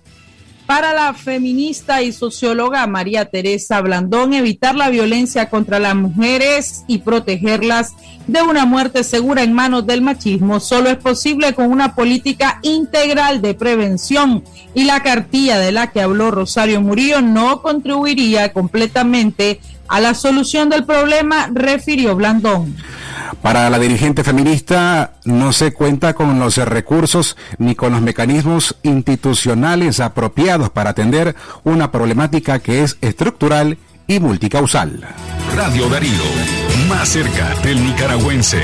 Para 0.72 0.94
la 0.94 1.14
feminista 1.14 2.02
y 2.02 2.14
socióloga 2.14 2.88
María 2.88 3.26
Teresa 3.26 3.82
Blandón, 3.82 4.34
evitar 4.34 4.74
la 4.74 4.88
violencia 4.90 5.50
contra 5.50 5.80
las 5.80 5.96
mujeres 5.96 6.86
y 6.88 7.00
protegerlas 7.00 7.92
de 8.26 8.42
una 8.42 8.66
muerte 8.66 9.04
segura 9.04 9.44
en 9.44 9.52
manos 9.52 9.86
del 9.86 10.02
machismo 10.02 10.62
solo 10.62 10.90
es 10.90 10.96
posible 10.96 11.54
con 11.54 11.70
una 11.70 11.94
política 11.94 12.60
integral 12.62 13.42
de 13.42 13.54
prevención 13.54 14.46
y 14.74 14.86
la 14.86 15.04
cartilla 15.04 15.60
de 15.60 15.74
la 15.74 15.92
que 15.92 16.02
habló 16.02 16.32
Rosario 16.32 16.80
Murillo 16.80 17.22
no 17.22 17.62
contribuiría 17.62 18.54
completamente 18.54 19.60
a 19.90 20.00
la 20.00 20.14
solución 20.14 20.70
del 20.70 20.86
problema, 20.86 21.50
refirió 21.54 22.16
Blandón. 22.16 22.78
Para 23.42 23.70
la 23.70 23.80
dirigente 23.80 24.24
feminista 24.24 25.14
no 25.26 25.54
se 25.54 25.74
cuenta 25.74 26.14
con 26.14 26.40
los 26.40 26.58
recursos 26.58 27.38
ni 27.58 27.76
con 27.76 27.94
los 27.94 28.02
mecanismos 28.02 28.76
institucionales 28.84 30.00
apropiados 30.00 30.70
para 30.70 30.92
atender 30.92 31.36
una 31.64 31.92
problemática 31.92 32.60
que 32.60 32.84
es 32.84 32.98
estructural 33.02 33.78
y 34.08 34.20
multicausal. 34.20 35.08
Radio 35.56 35.90
Darío, 35.90 36.24
más 36.88 37.10
cerca 37.10 37.56
del 37.64 37.84
nicaragüense. 37.84 38.62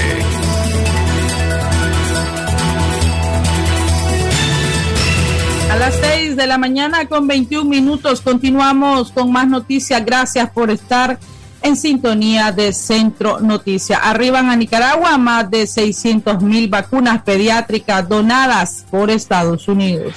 A 5.72 5.76
las 5.76 5.96
6 5.96 6.36
de 6.36 6.48
la 6.48 6.58
mañana 6.58 7.06
con 7.08 7.28
21 7.28 7.70
minutos 7.70 8.22
continuamos 8.22 9.12
con 9.12 9.32
más 9.32 9.48
noticias. 9.48 10.04
Gracias 10.06 10.50
por 10.52 10.72
estar 10.72 11.20
en 11.68 11.76
sintonía 11.76 12.52
de 12.54 12.72
Centro 12.72 13.40
Noticia. 13.42 13.98
Arriban 13.98 14.50
a 14.50 14.56
Nicaragua 14.56 15.18
más 15.18 15.52
de 15.52 15.68
600 15.68 16.42
mil 16.42 16.70
vacunas 16.70 17.22
pediátricas 17.24 18.08
donadas 18.08 18.86
por 18.90 19.10
Estados 19.10 19.68
Unidos. 19.68 20.14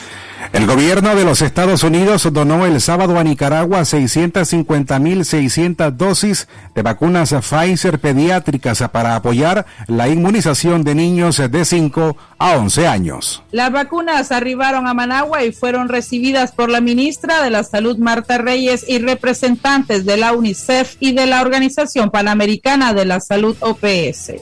El 0.53 0.67
gobierno 0.67 1.15
de 1.15 1.25
los 1.25 1.43
Estados 1.43 1.85
Unidos 1.85 2.29
donó 2.33 2.67
el 2.67 2.81
sábado 2.81 3.21
a 3.21 3.25
Nicaragua 3.25 3.83
650.600 3.83 5.93
dosis 5.93 6.49
de 6.75 6.83
vacunas 6.83 7.33
Pfizer 7.33 8.01
pediátricas 8.01 8.83
para 8.91 9.15
apoyar 9.15 9.65
la 9.87 10.09
inmunización 10.09 10.83
de 10.83 10.97
niños 10.97 11.37
de 11.37 11.65
5 11.65 12.17
a 12.39 12.57
11 12.57 12.89
años. 12.89 13.45
Las 13.53 13.71
vacunas 13.71 14.33
arribaron 14.33 14.89
a 14.89 14.95
Managua 14.95 15.45
y 15.45 15.53
fueron 15.53 15.89
recibidas 15.89 16.51
por 16.51 16.69
la 16.69 16.81
ministra 16.81 17.45
de 17.45 17.51
la 17.51 17.63
Salud 17.63 17.99
Marta 17.99 18.39
Reyes 18.39 18.85
y 18.89 18.99
representantes 18.99 20.05
de 20.05 20.17
la 20.17 20.33
UNICEF 20.33 20.97
y 20.99 21.13
de 21.13 21.27
la 21.27 21.43
Organización 21.43 22.11
Panamericana 22.11 22.93
de 22.93 23.05
la 23.05 23.21
Salud 23.21 23.57
OPS. 23.61 24.33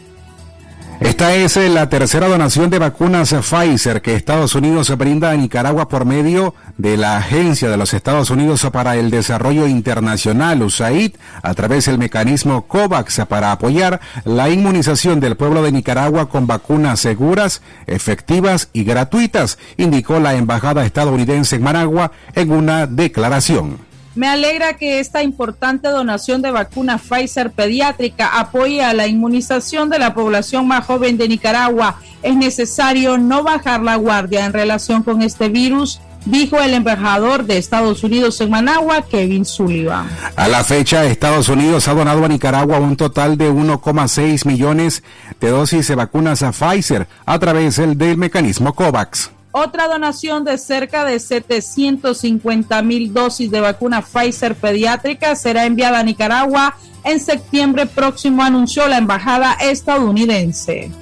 Esta 1.00 1.32
es 1.37 1.56
eh, 1.56 1.68
la 1.68 1.88
tercera 1.88 2.26
donación 2.26 2.70
de 2.70 2.80
vacunas 2.80 3.32
Pfizer 3.32 4.02
que 4.02 4.14
Estados 4.14 4.56
Unidos 4.56 4.96
brinda 4.98 5.30
a 5.30 5.37
Nicaragua 5.37 5.88
por 5.88 6.04
medio 6.04 6.56
de 6.76 6.96
la 6.96 7.18
Agencia 7.18 7.70
de 7.70 7.76
los 7.76 7.94
Estados 7.94 8.30
Unidos 8.30 8.66
para 8.72 8.96
el 8.96 9.08
Desarrollo 9.08 9.68
Internacional, 9.68 10.61
USAID, 10.61 11.12
a 11.42 11.54
través 11.54 11.87
del 11.87 11.98
mecanismo 11.98 12.66
COVAX 12.66 13.20
para 13.28 13.52
apoyar 13.52 14.00
la 14.24 14.50
inmunización 14.50 15.20
del 15.20 15.37
pueblo 15.37 15.62
de 15.62 15.70
Nicaragua 15.70 16.28
con 16.28 16.48
vacunas 16.48 16.98
seguras, 16.98 17.62
efectivas 17.87 18.68
y 18.72 18.82
gratuitas, 18.82 19.56
indicó 19.76 20.18
la 20.18 20.34
embajada 20.34 20.84
estadounidense 20.84 21.56
en 21.56 21.62
Managua 21.62 22.11
en 22.34 22.50
una 22.50 22.88
declaración. 22.88 23.88
Me 24.18 24.26
alegra 24.26 24.76
que 24.76 24.98
esta 24.98 25.22
importante 25.22 25.87
donación 25.87 26.42
de 26.42 26.50
vacuna 26.50 26.98
Pfizer 26.98 27.52
pediátrica 27.52 28.40
apoye 28.40 28.83
a 28.83 28.92
la 28.92 29.07
inmunización 29.07 29.90
de 29.90 30.00
la 30.00 30.12
población 30.12 30.66
más 30.66 30.87
joven 30.87 31.16
de 31.16 31.28
Nicaragua. 31.28 32.00
Es 32.24 32.35
necesario 32.35 33.16
no 33.16 33.44
bajar 33.44 33.81
la 33.81 33.94
guardia 33.94 34.44
en 34.44 34.52
relación 34.52 35.04
con 35.04 35.22
este 35.22 35.48
virus 35.48 36.00
dijo 36.24 36.61
el 36.61 36.74
embajador 36.74 37.46
de 37.46 37.59
Estados 37.59 38.02
Unidos 38.02 38.40
en 38.40 38.50
Managua, 38.50 39.02
Kevin 39.02 39.44
Sullivan. 39.44 40.09
A 40.35 40.48
la 40.48 40.64
fecha, 40.64 41.04
Estados 41.04 41.48
Unidos 41.48 41.87
ha 41.87 41.94
donado 41.94 42.24
a 42.24 42.28
Nicaragua 42.28 42.81
un 42.81 42.96
total 42.96 43.38
de 43.38 43.48
1,6 43.48 44.44
millones 44.46 45.04
de 45.40 45.50
dosis 45.50 45.87
de 45.87 45.94
vacunas 45.94 46.42
a 46.42 46.50
Pfizer 46.50 47.07
a 47.24 47.38
través 47.38 47.76
del 47.76 48.16
mecanismo 48.16 48.74
COVAX. 48.74 49.31
Otra 49.61 49.88
donación 49.88 50.44
de 50.44 50.57
cerca 50.57 51.05
de 51.05 51.18
750 51.18 52.81
mil 52.83 53.12
dosis 53.12 53.51
de 53.51 53.61
vacuna 53.61 54.03
Pfizer 54.03 54.55
pediátrica 54.55 55.35
será 55.35 55.66
enviada 55.66 55.99
a 55.99 56.05
Nicaragua 56.05 56.77
en 57.03 57.18
septiembre 57.18 57.87
próximo, 57.87 58.44
anunció 58.44 58.87
la 58.87 58.99
embajada 58.99 59.55
estadounidense. 59.55 60.92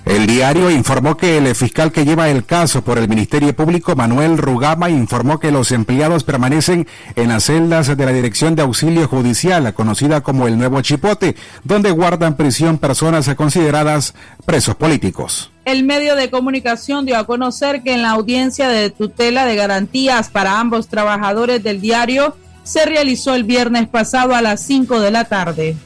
El 0.06 0.28
diario 0.28 0.70
informó 0.70 1.16
que 1.16 1.36
el 1.36 1.52
fiscal 1.56 1.90
que 1.90 2.04
lleva 2.04 2.28
el 2.28 2.44
caso 2.44 2.82
por 2.82 2.96
el 2.96 3.08
Ministerio 3.08 3.56
Público, 3.56 3.96
Manuel 3.96 4.38
Rugama, 4.38 4.88
informó 4.88 5.40
que 5.40 5.50
los 5.50 5.72
empleados 5.72 6.22
permanecen 6.22 6.86
en 7.16 7.28
las 7.28 7.46
celdas 7.46 7.88
de 7.88 8.06
la 8.06 8.12
Dirección 8.12 8.54
de 8.54 8.62
Auxilio 8.62 9.08
Judicial, 9.08 9.74
conocida 9.74 10.20
como 10.20 10.46
el 10.46 10.58
Nuevo 10.58 10.80
Chipote, 10.80 11.34
donde 11.64 11.90
guardan 11.90 12.36
prisión 12.36 12.78
personas 12.78 13.28
consideradas 13.34 14.14
presos 14.44 14.76
políticos. 14.76 15.50
El 15.64 15.82
medio 15.82 16.14
de 16.14 16.30
comunicación 16.30 17.04
dio 17.04 17.18
a 17.18 17.26
conocer 17.26 17.82
que 17.82 17.92
en 17.92 18.02
la 18.02 18.10
audiencia 18.10 18.68
de 18.68 18.90
tutela 18.90 19.44
de 19.44 19.56
garantías 19.56 20.30
para 20.30 20.60
ambos 20.60 20.86
trabajadores 20.86 21.64
del 21.64 21.80
diario 21.80 22.36
se 22.62 22.86
realizó 22.86 23.34
el 23.34 23.42
viernes 23.42 23.88
pasado 23.88 24.36
a 24.36 24.42
las 24.42 24.60
5 24.62 25.00
de 25.00 25.10
la 25.10 25.24
tarde. 25.24 25.76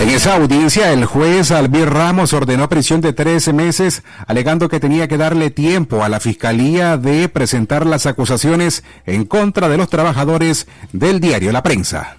En 0.00 0.10
esa 0.10 0.36
audiencia, 0.36 0.92
el 0.92 1.06
juez 1.06 1.50
Albir 1.50 1.88
Ramos 1.88 2.32
ordenó 2.32 2.68
prisión 2.68 3.00
de 3.00 3.12
13 3.12 3.52
meses, 3.52 4.02
alegando 4.26 4.68
que 4.68 4.78
tenía 4.78 5.08
que 5.08 5.16
darle 5.16 5.50
tiempo 5.50 6.04
a 6.04 6.08
la 6.08 6.20
fiscalía 6.20 6.96
de 6.96 7.28
presentar 7.28 7.86
las 7.86 8.06
acusaciones 8.06 8.84
en 9.06 9.24
contra 9.24 9.68
de 9.68 9.78
los 9.78 9.88
trabajadores 9.88 10.66
del 10.92 11.18
diario 11.20 11.50
La 11.50 11.62
Prensa. 11.62 12.16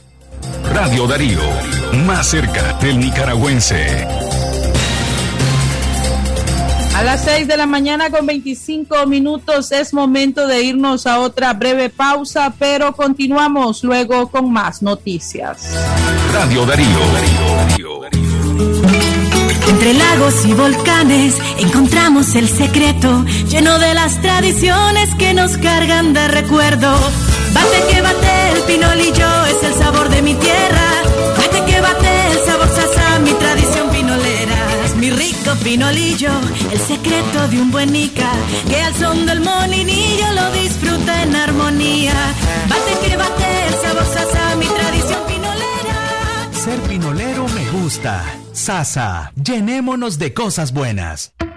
Radio 0.73 1.07
Darío, 1.07 1.41
más 2.05 2.27
cerca 2.27 2.73
del 2.81 2.99
nicaragüense. 2.99 4.36
A 6.97 7.03
las 7.03 7.25
6 7.25 7.47
de 7.47 7.57
la 7.57 7.67
mañana 7.67 8.09
con 8.09 8.25
25 8.25 9.05
minutos 9.05 9.71
es 9.71 9.93
momento 9.93 10.47
de 10.47 10.63
irnos 10.63 11.05
a 11.05 11.19
otra 11.19 11.53
breve 11.53 11.89
pausa, 11.89 12.51
pero 12.57 12.91
continuamos 12.93 13.83
luego 13.83 14.31
con 14.31 14.51
más 14.51 14.81
noticias. 14.81 15.75
Radio 16.33 16.65
Darío. 16.65 16.87
Entre 19.69 19.93
lagos 19.93 20.43
y 20.43 20.53
volcanes 20.53 21.35
encontramos 21.59 22.33
el 22.33 22.49
secreto 22.49 23.23
lleno 23.47 23.77
de 23.77 23.93
las 23.93 24.19
tradiciones 24.19 25.13
que 25.19 25.35
nos 25.35 25.55
cargan 25.59 26.13
de 26.13 26.27
recuerdo. 26.29 26.97
Bate 27.53 27.93
que 27.93 28.01
bate 28.01 28.51
el 28.55 28.61
pinolillo 28.63 29.45
es 29.45 29.63
el 29.63 29.73
sabor 29.75 30.09
de 30.09 30.23
mi 30.23 30.33
tierra. 30.33 31.03
Bate 31.37 31.63
que 31.71 31.79
bate 31.79 32.16
pinolillo, 35.55 36.31
el 36.71 36.79
secreto 36.79 37.47
de 37.47 37.61
un 37.61 37.71
buen 37.71 37.91
nica 37.91 38.31
que 38.67 38.81
al 38.81 38.93
son 38.95 39.25
del 39.25 39.39
molinillo 39.39 40.31
lo 40.33 40.51
disfruta 40.51 41.23
en 41.23 41.35
armonía. 41.35 42.13
Bate 42.67 43.07
que 43.07 43.17
bate 43.17 43.67
el 43.67 43.73
sabor 43.73 44.05
sasa, 44.05 44.55
mi 44.55 44.65
tradición 44.65 45.19
pinolera. 45.27 46.49
Ser 46.51 46.79
pinolero 46.81 47.45
gusta. 47.71 48.23
Sasa, 48.53 49.31
llenémonos 49.35 50.17
de 50.17 50.33
cosas 50.33 50.73
buenas. 50.73 51.36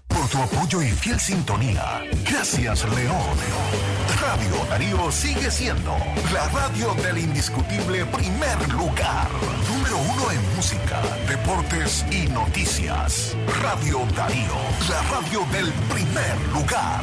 Por 0.07 0.29
tu 0.29 0.39
apoyo 0.39 0.83
y 0.83 0.91
fiel 0.91 1.19
sintonía. 1.19 2.05
Gracias, 2.31 2.85
León. 2.95 3.37
Radio 4.21 4.65
Darío 4.71 5.11
sigue 5.11 5.51
siendo 5.51 5.97
la 6.33 6.49
radio 6.51 6.95
del 6.95 7.19
indiscutible 7.19 8.07
primer 8.07 8.73
lugar. 8.73 9.27
Número 9.69 9.99
uno 9.99 10.31
en 10.31 10.55
música, 10.55 11.03
deportes 11.27 12.07
y 12.13 12.29
noticias. 12.29 13.37
Radio 13.61 14.07
Darío, 14.15 14.55
la 14.89 15.03
radio 15.11 15.45
del 15.53 15.73
primer 15.89 16.39
lugar. 16.53 17.03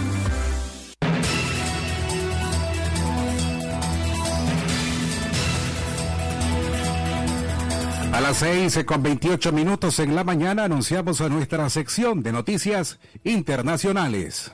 A 8.21 8.25
las 8.25 8.37
6 8.37 8.83
con 8.85 9.01
28 9.01 9.51
minutos 9.51 9.97
en 9.97 10.13
la 10.13 10.23
mañana 10.23 10.65
anunciamos 10.65 11.21
a 11.21 11.27
nuestra 11.27 11.67
sección 11.71 12.21
de 12.21 12.31
noticias 12.31 12.99
internacionales. 13.23 14.51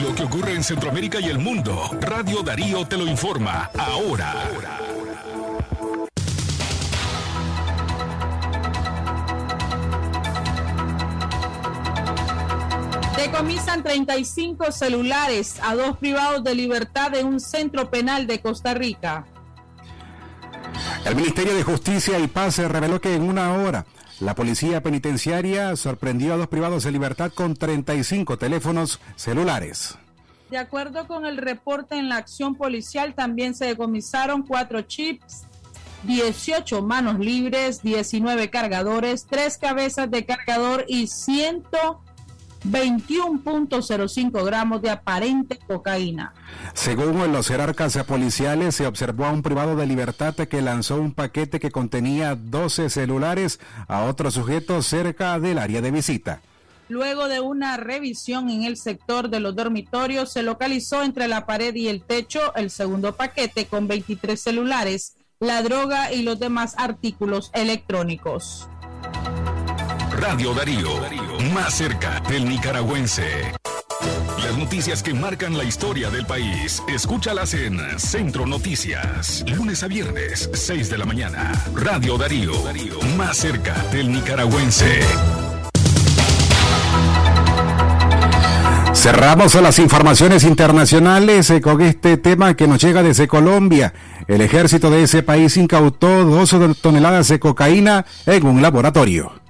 Lo 0.00 0.14
que 0.14 0.22
ocurre 0.22 0.54
en 0.54 0.62
Centroamérica 0.62 1.18
y 1.18 1.24
el 1.24 1.40
mundo, 1.40 1.90
Radio 2.00 2.44
Darío 2.44 2.86
te 2.86 2.96
lo 2.96 3.08
informa 3.08 3.72
ahora. 3.76 4.34
Decomisan 13.16 13.82
35 13.82 14.70
celulares 14.70 15.56
a 15.60 15.74
dos 15.74 15.98
privados 15.98 16.44
de 16.44 16.54
libertad 16.54 17.16
en 17.16 17.26
un 17.26 17.40
centro 17.40 17.90
penal 17.90 18.28
de 18.28 18.40
Costa 18.40 18.74
Rica. 18.74 19.26
El 21.04 21.16
Ministerio 21.16 21.54
de 21.54 21.64
Justicia 21.64 22.18
y 22.20 22.28
Paz 22.28 22.58
reveló 22.58 23.00
que 23.00 23.14
en 23.14 23.22
una 23.22 23.54
hora 23.54 23.86
la 24.20 24.36
policía 24.36 24.82
penitenciaria 24.82 25.74
sorprendió 25.74 26.32
a 26.32 26.36
dos 26.36 26.46
privados 26.46 26.84
de 26.84 26.92
libertad 26.92 27.32
con 27.34 27.54
35 27.54 28.38
teléfonos 28.38 29.00
celulares. 29.16 29.98
De 30.48 30.58
acuerdo 30.58 31.08
con 31.08 31.26
el 31.26 31.38
reporte 31.38 31.96
en 31.96 32.08
la 32.08 32.18
acción 32.18 32.54
policial, 32.54 33.14
también 33.14 33.56
se 33.56 33.66
decomisaron 33.66 34.42
cuatro 34.42 34.82
chips, 34.82 35.42
18 36.04 36.82
manos 36.82 37.18
libres, 37.18 37.82
19 37.82 38.50
cargadores, 38.50 39.26
tres 39.28 39.58
cabezas 39.58 40.08
de 40.08 40.24
cargador 40.24 40.84
y 40.86 41.08
121.05 42.64 44.44
gramos 44.44 44.82
de 44.82 44.90
aparente 44.90 45.58
cocaína. 45.66 46.34
Según 46.74 47.32
los 47.32 47.48
jerarcas 47.48 47.96
policiales, 48.04 48.76
se 48.76 48.86
observó 48.86 49.26
a 49.26 49.32
un 49.32 49.42
privado 49.42 49.76
de 49.76 49.86
libertad 49.86 50.34
que 50.34 50.62
lanzó 50.62 50.96
un 50.96 51.12
paquete 51.12 51.60
que 51.60 51.70
contenía 51.70 52.34
12 52.34 52.90
celulares 52.90 53.60
a 53.88 54.04
otro 54.04 54.30
sujeto 54.30 54.82
cerca 54.82 55.38
del 55.38 55.58
área 55.58 55.80
de 55.80 55.90
visita. 55.90 56.40
Luego 56.88 57.28
de 57.28 57.40
una 57.40 57.76
revisión 57.78 58.50
en 58.50 58.64
el 58.64 58.76
sector 58.76 59.30
de 59.30 59.40
los 59.40 59.56
dormitorios, 59.56 60.32
se 60.32 60.42
localizó 60.42 61.02
entre 61.02 61.26
la 61.26 61.46
pared 61.46 61.74
y 61.74 61.88
el 61.88 62.02
techo 62.02 62.54
el 62.54 62.70
segundo 62.70 63.16
paquete 63.16 63.66
con 63.66 63.88
23 63.88 64.38
celulares, 64.38 65.14
la 65.40 65.62
droga 65.62 66.12
y 66.12 66.22
los 66.22 66.38
demás 66.38 66.74
artículos 66.76 67.50
electrónicos. 67.54 68.68
Radio 70.20 70.52
Darío, 70.52 71.00
más 71.50 71.74
cerca 71.74 72.20
del 72.28 72.48
nicaragüense. 72.48 73.52
Las 74.42 74.56
noticias 74.56 75.02
que 75.02 75.14
marcan 75.14 75.56
la 75.56 75.64
historia 75.64 76.10
del 76.10 76.26
país, 76.26 76.82
escúchalas 76.88 77.54
en 77.54 77.78
Centro 77.98 78.46
Noticias, 78.46 79.44
lunes 79.56 79.82
a 79.82 79.88
viernes, 79.88 80.50
6 80.52 80.90
de 80.90 80.98
la 80.98 81.04
mañana. 81.04 81.52
Radio 81.74 82.16
Darío, 82.16 82.52
más 83.16 83.36
cerca 83.38 83.74
del 83.92 84.12
nicaragüense. 84.12 85.00
Cerramos 88.94 89.54
las 89.56 89.78
informaciones 89.80 90.44
internacionales 90.44 91.50
eh, 91.50 91.60
con 91.60 91.80
este 91.80 92.18
tema 92.18 92.54
que 92.54 92.68
nos 92.68 92.80
llega 92.80 93.02
desde 93.02 93.26
Colombia. 93.26 93.92
El 94.28 94.42
ejército 94.42 94.90
de 94.90 95.02
ese 95.02 95.22
país 95.22 95.56
incautó 95.56 96.24
dos 96.24 96.54
toneladas 96.80 97.28
de 97.28 97.40
cocaína 97.40 98.06
en 98.26 98.46
un 98.46 98.62
laboratorio. 98.62 99.41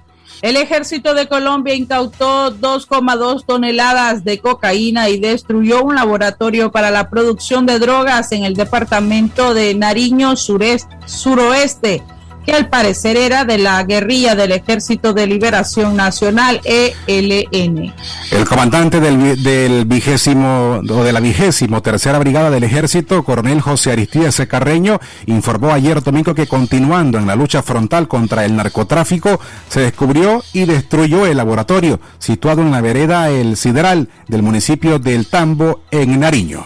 El 0.43 0.57
ejército 0.57 1.13
de 1.13 1.29
Colombia 1.29 1.73
incautó 1.73 2.53
2,2 2.53 3.45
toneladas 3.45 4.25
de 4.25 4.39
cocaína 4.39 5.07
y 5.07 5.17
destruyó 5.17 5.81
un 5.85 5.95
laboratorio 5.95 6.69
para 6.69 6.91
la 6.91 7.09
producción 7.09 7.65
de 7.65 7.79
drogas 7.79 8.33
en 8.33 8.43
el 8.43 8.53
departamento 8.53 9.53
de 9.53 9.73
Nariño 9.73 10.35
sureste, 10.35 10.97
suroeste 11.05 12.03
que 12.45 12.53
al 12.53 12.69
parecer 12.69 13.17
era 13.17 13.45
de 13.45 13.57
la 13.57 13.83
guerrilla 13.83 14.35
del 14.35 14.51
Ejército 14.51 15.13
de 15.13 15.27
Liberación 15.27 15.95
Nacional, 15.95 16.61
ELN. 16.63 17.93
El 18.31 18.45
comandante 18.47 18.99
del, 18.99 19.41
del 19.41 19.85
vigésimo 19.85 20.81
o 20.89 21.03
de 21.03 21.13
la 21.13 21.19
vigésimo 21.19 21.81
tercera 21.81 22.19
brigada 22.19 22.49
del 22.49 22.63
Ejército, 22.63 23.23
coronel 23.23 23.61
José 23.61 23.91
Aristides 23.91 24.41
Carreño, 24.47 24.99
informó 25.25 25.71
ayer 25.71 26.01
domingo 26.01 26.35
que 26.35 26.47
continuando 26.47 27.17
en 27.17 27.27
la 27.27 27.35
lucha 27.35 27.63
frontal 27.63 28.07
contra 28.07 28.45
el 28.45 28.55
narcotráfico, 28.55 29.39
se 29.69 29.81
descubrió 29.81 30.43
y 30.53 30.65
destruyó 30.65 31.25
el 31.25 31.37
laboratorio 31.37 31.99
situado 32.19 32.61
en 32.61 32.71
la 32.71 32.81
vereda 32.81 33.29
El 33.29 33.57
Sideral 33.57 34.09
del 34.27 34.43
municipio 34.43 34.99
del 34.99 35.27
Tambo 35.27 35.81
en 35.91 36.19
Nariño. 36.19 36.63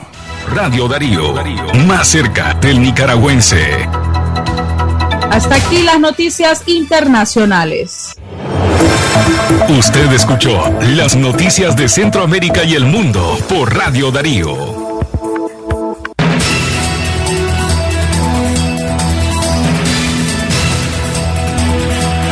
Radio 0.54 0.88
Darío, 0.88 1.34
más 1.86 2.08
cerca 2.08 2.54
del 2.54 2.82
nicaragüense. 2.82 3.88
Hasta 5.32 5.56
aquí 5.56 5.84
las 5.84 6.00
noticias 6.00 6.63
internacionales. 6.68 8.16
Usted 9.70 10.12
escuchó 10.13 10.72
las 10.96 11.16
noticias 11.16 11.76
de 11.76 11.88
Centroamérica 11.90 12.63
y 12.63 12.76
el 12.76 12.86
mundo 12.86 13.38
por 13.48 13.76
Radio 13.76 14.12
Darío. 14.12 14.88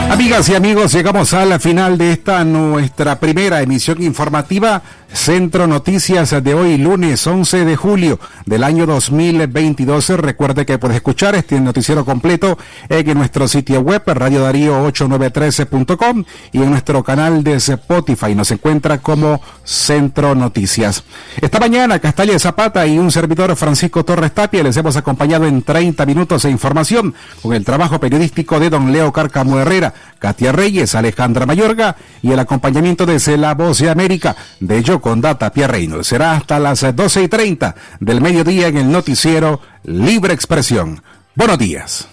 Amigas 0.10 0.48
y 0.48 0.56
amigos, 0.56 0.94
llegamos 0.94 1.34
a 1.34 1.44
la 1.46 1.60
final 1.60 1.98
de 1.98 2.14
esta 2.14 2.44
nuestra 2.46 3.20
primera 3.20 3.62
emisión 3.62 4.02
informativa 4.02 4.82
Centro 5.16 5.66
Noticias 5.66 6.44
de 6.44 6.54
hoy, 6.54 6.78
lunes 6.78 7.26
11 7.26 7.64
de 7.64 7.78
julio 7.78 8.20
del 8.46 8.66
año 8.66 8.86
2022. 8.86 10.10
Recuerde 10.10 10.66
que 10.66 10.78
puede 10.78 10.96
escuchar 10.96 11.36
este 11.36 11.58
noticiero 11.62 12.04
completo 12.04 12.58
en 12.90 13.18
nuestro 13.18 13.48
sitio 13.48 13.80
web 13.80 14.04
radiodarío8913.com 14.06 16.26
y 16.52 16.62
en 16.62 16.70
nuestro 16.70 17.02
canal 17.04 17.46
de 17.46 17.54
Spotify. 17.54 18.36
Nos 18.36 18.52
encuentra 18.52 18.98
como 18.98 19.40
Centro 19.64 20.36
Noticias. 20.36 21.06
Esta 21.42 21.60
mañana, 21.60 22.00
Castalia 22.00 22.38
Zapata 22.38 22.86
y 22.86 23.00
un 23.00 23.10
servidor 23.10 23.56
Francisco 23.56 24.04
Torres 24.04 24.34
Tapia 24.34 24.64
les 24.64 24.76
hemos 24.76 24.98
acompañado 24.98 25.48
en 25.48 25.62
30 25.64 26.06
minutos 26.06 26.44
de 26.44 26.52
información 26.52 27.16
con 27.42 27.54
el 27.54 27.64
trabajo 27.64 28.02
periodístico 28.02 28.60
de 28.60 28.70
don 28.70 28.92
Leo 28.92 29.14
Carcamo 29.14 29.60
Herrera, 29.60 29.94
Katia 30.20 30.52
Reyes, 30.52 30.94
Alejandra 30.94 31.46
Mayorga 31.46 31.96
y 32.22 32.32
el 32.32 32.40
acompañamiento 32.40 33.06
de 33.06 33.38
La 33.38 33.54
Voz 33.54 33.78
de 33.80 33.90
América 33.90 34.36
de 34.60 34.84
Yo 34.84 35.00
con 35.06 35.22
Data 35.22 35.52
Reino. 35.68 36.04
Será 36.04 36.32
hasta 36.32 36.58
las 36.58 36.84
12 36.96 37.22
y 37.22 37.28
30 37.28 37.76
del 38.00 38.22
mediodía 38.22 38.70
en 38.70 38.78
el 38.78 38.92
noticiero 38.92 39.62
Libre 39.84 40.34
Expresión. 40.34 41.04
Buenos 41.36 41.60
días. 41.60 42.08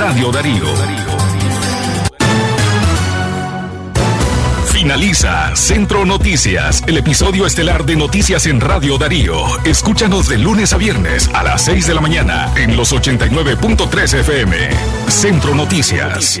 Radio 0.00 0.32
Darío. 0.32 0.64
Finaliza 4.66 5.54
Centro 5.54 6.04
Noticias, 6.04 6.82
el 6.88 6.98
episodio 6.98 7.46
estelar 7.46 7.84
de 7.84 7.94
Noticias 7.94 8.46
en 8.46 8.60
Radio 8.60 8.98
Darío. 8.98 9.44
Escúchanos 9.64 10.28
de 10.28 10.38
lunes 10.38 10.72
a 10.72 10.76
viernes 10.76 11.30
a 11.32 11.44
las 11.44 11.62
6 11.66 11.86
de 11.86 11.94
la 11.94 12.00
mañana 12.00 12.52
en 12.56 12.76
los 12.76 12.92
89.3 12.92 14.18
FM. 14.18 14.56
Centro 15.06 15.54
Noticias. 15.54 16.40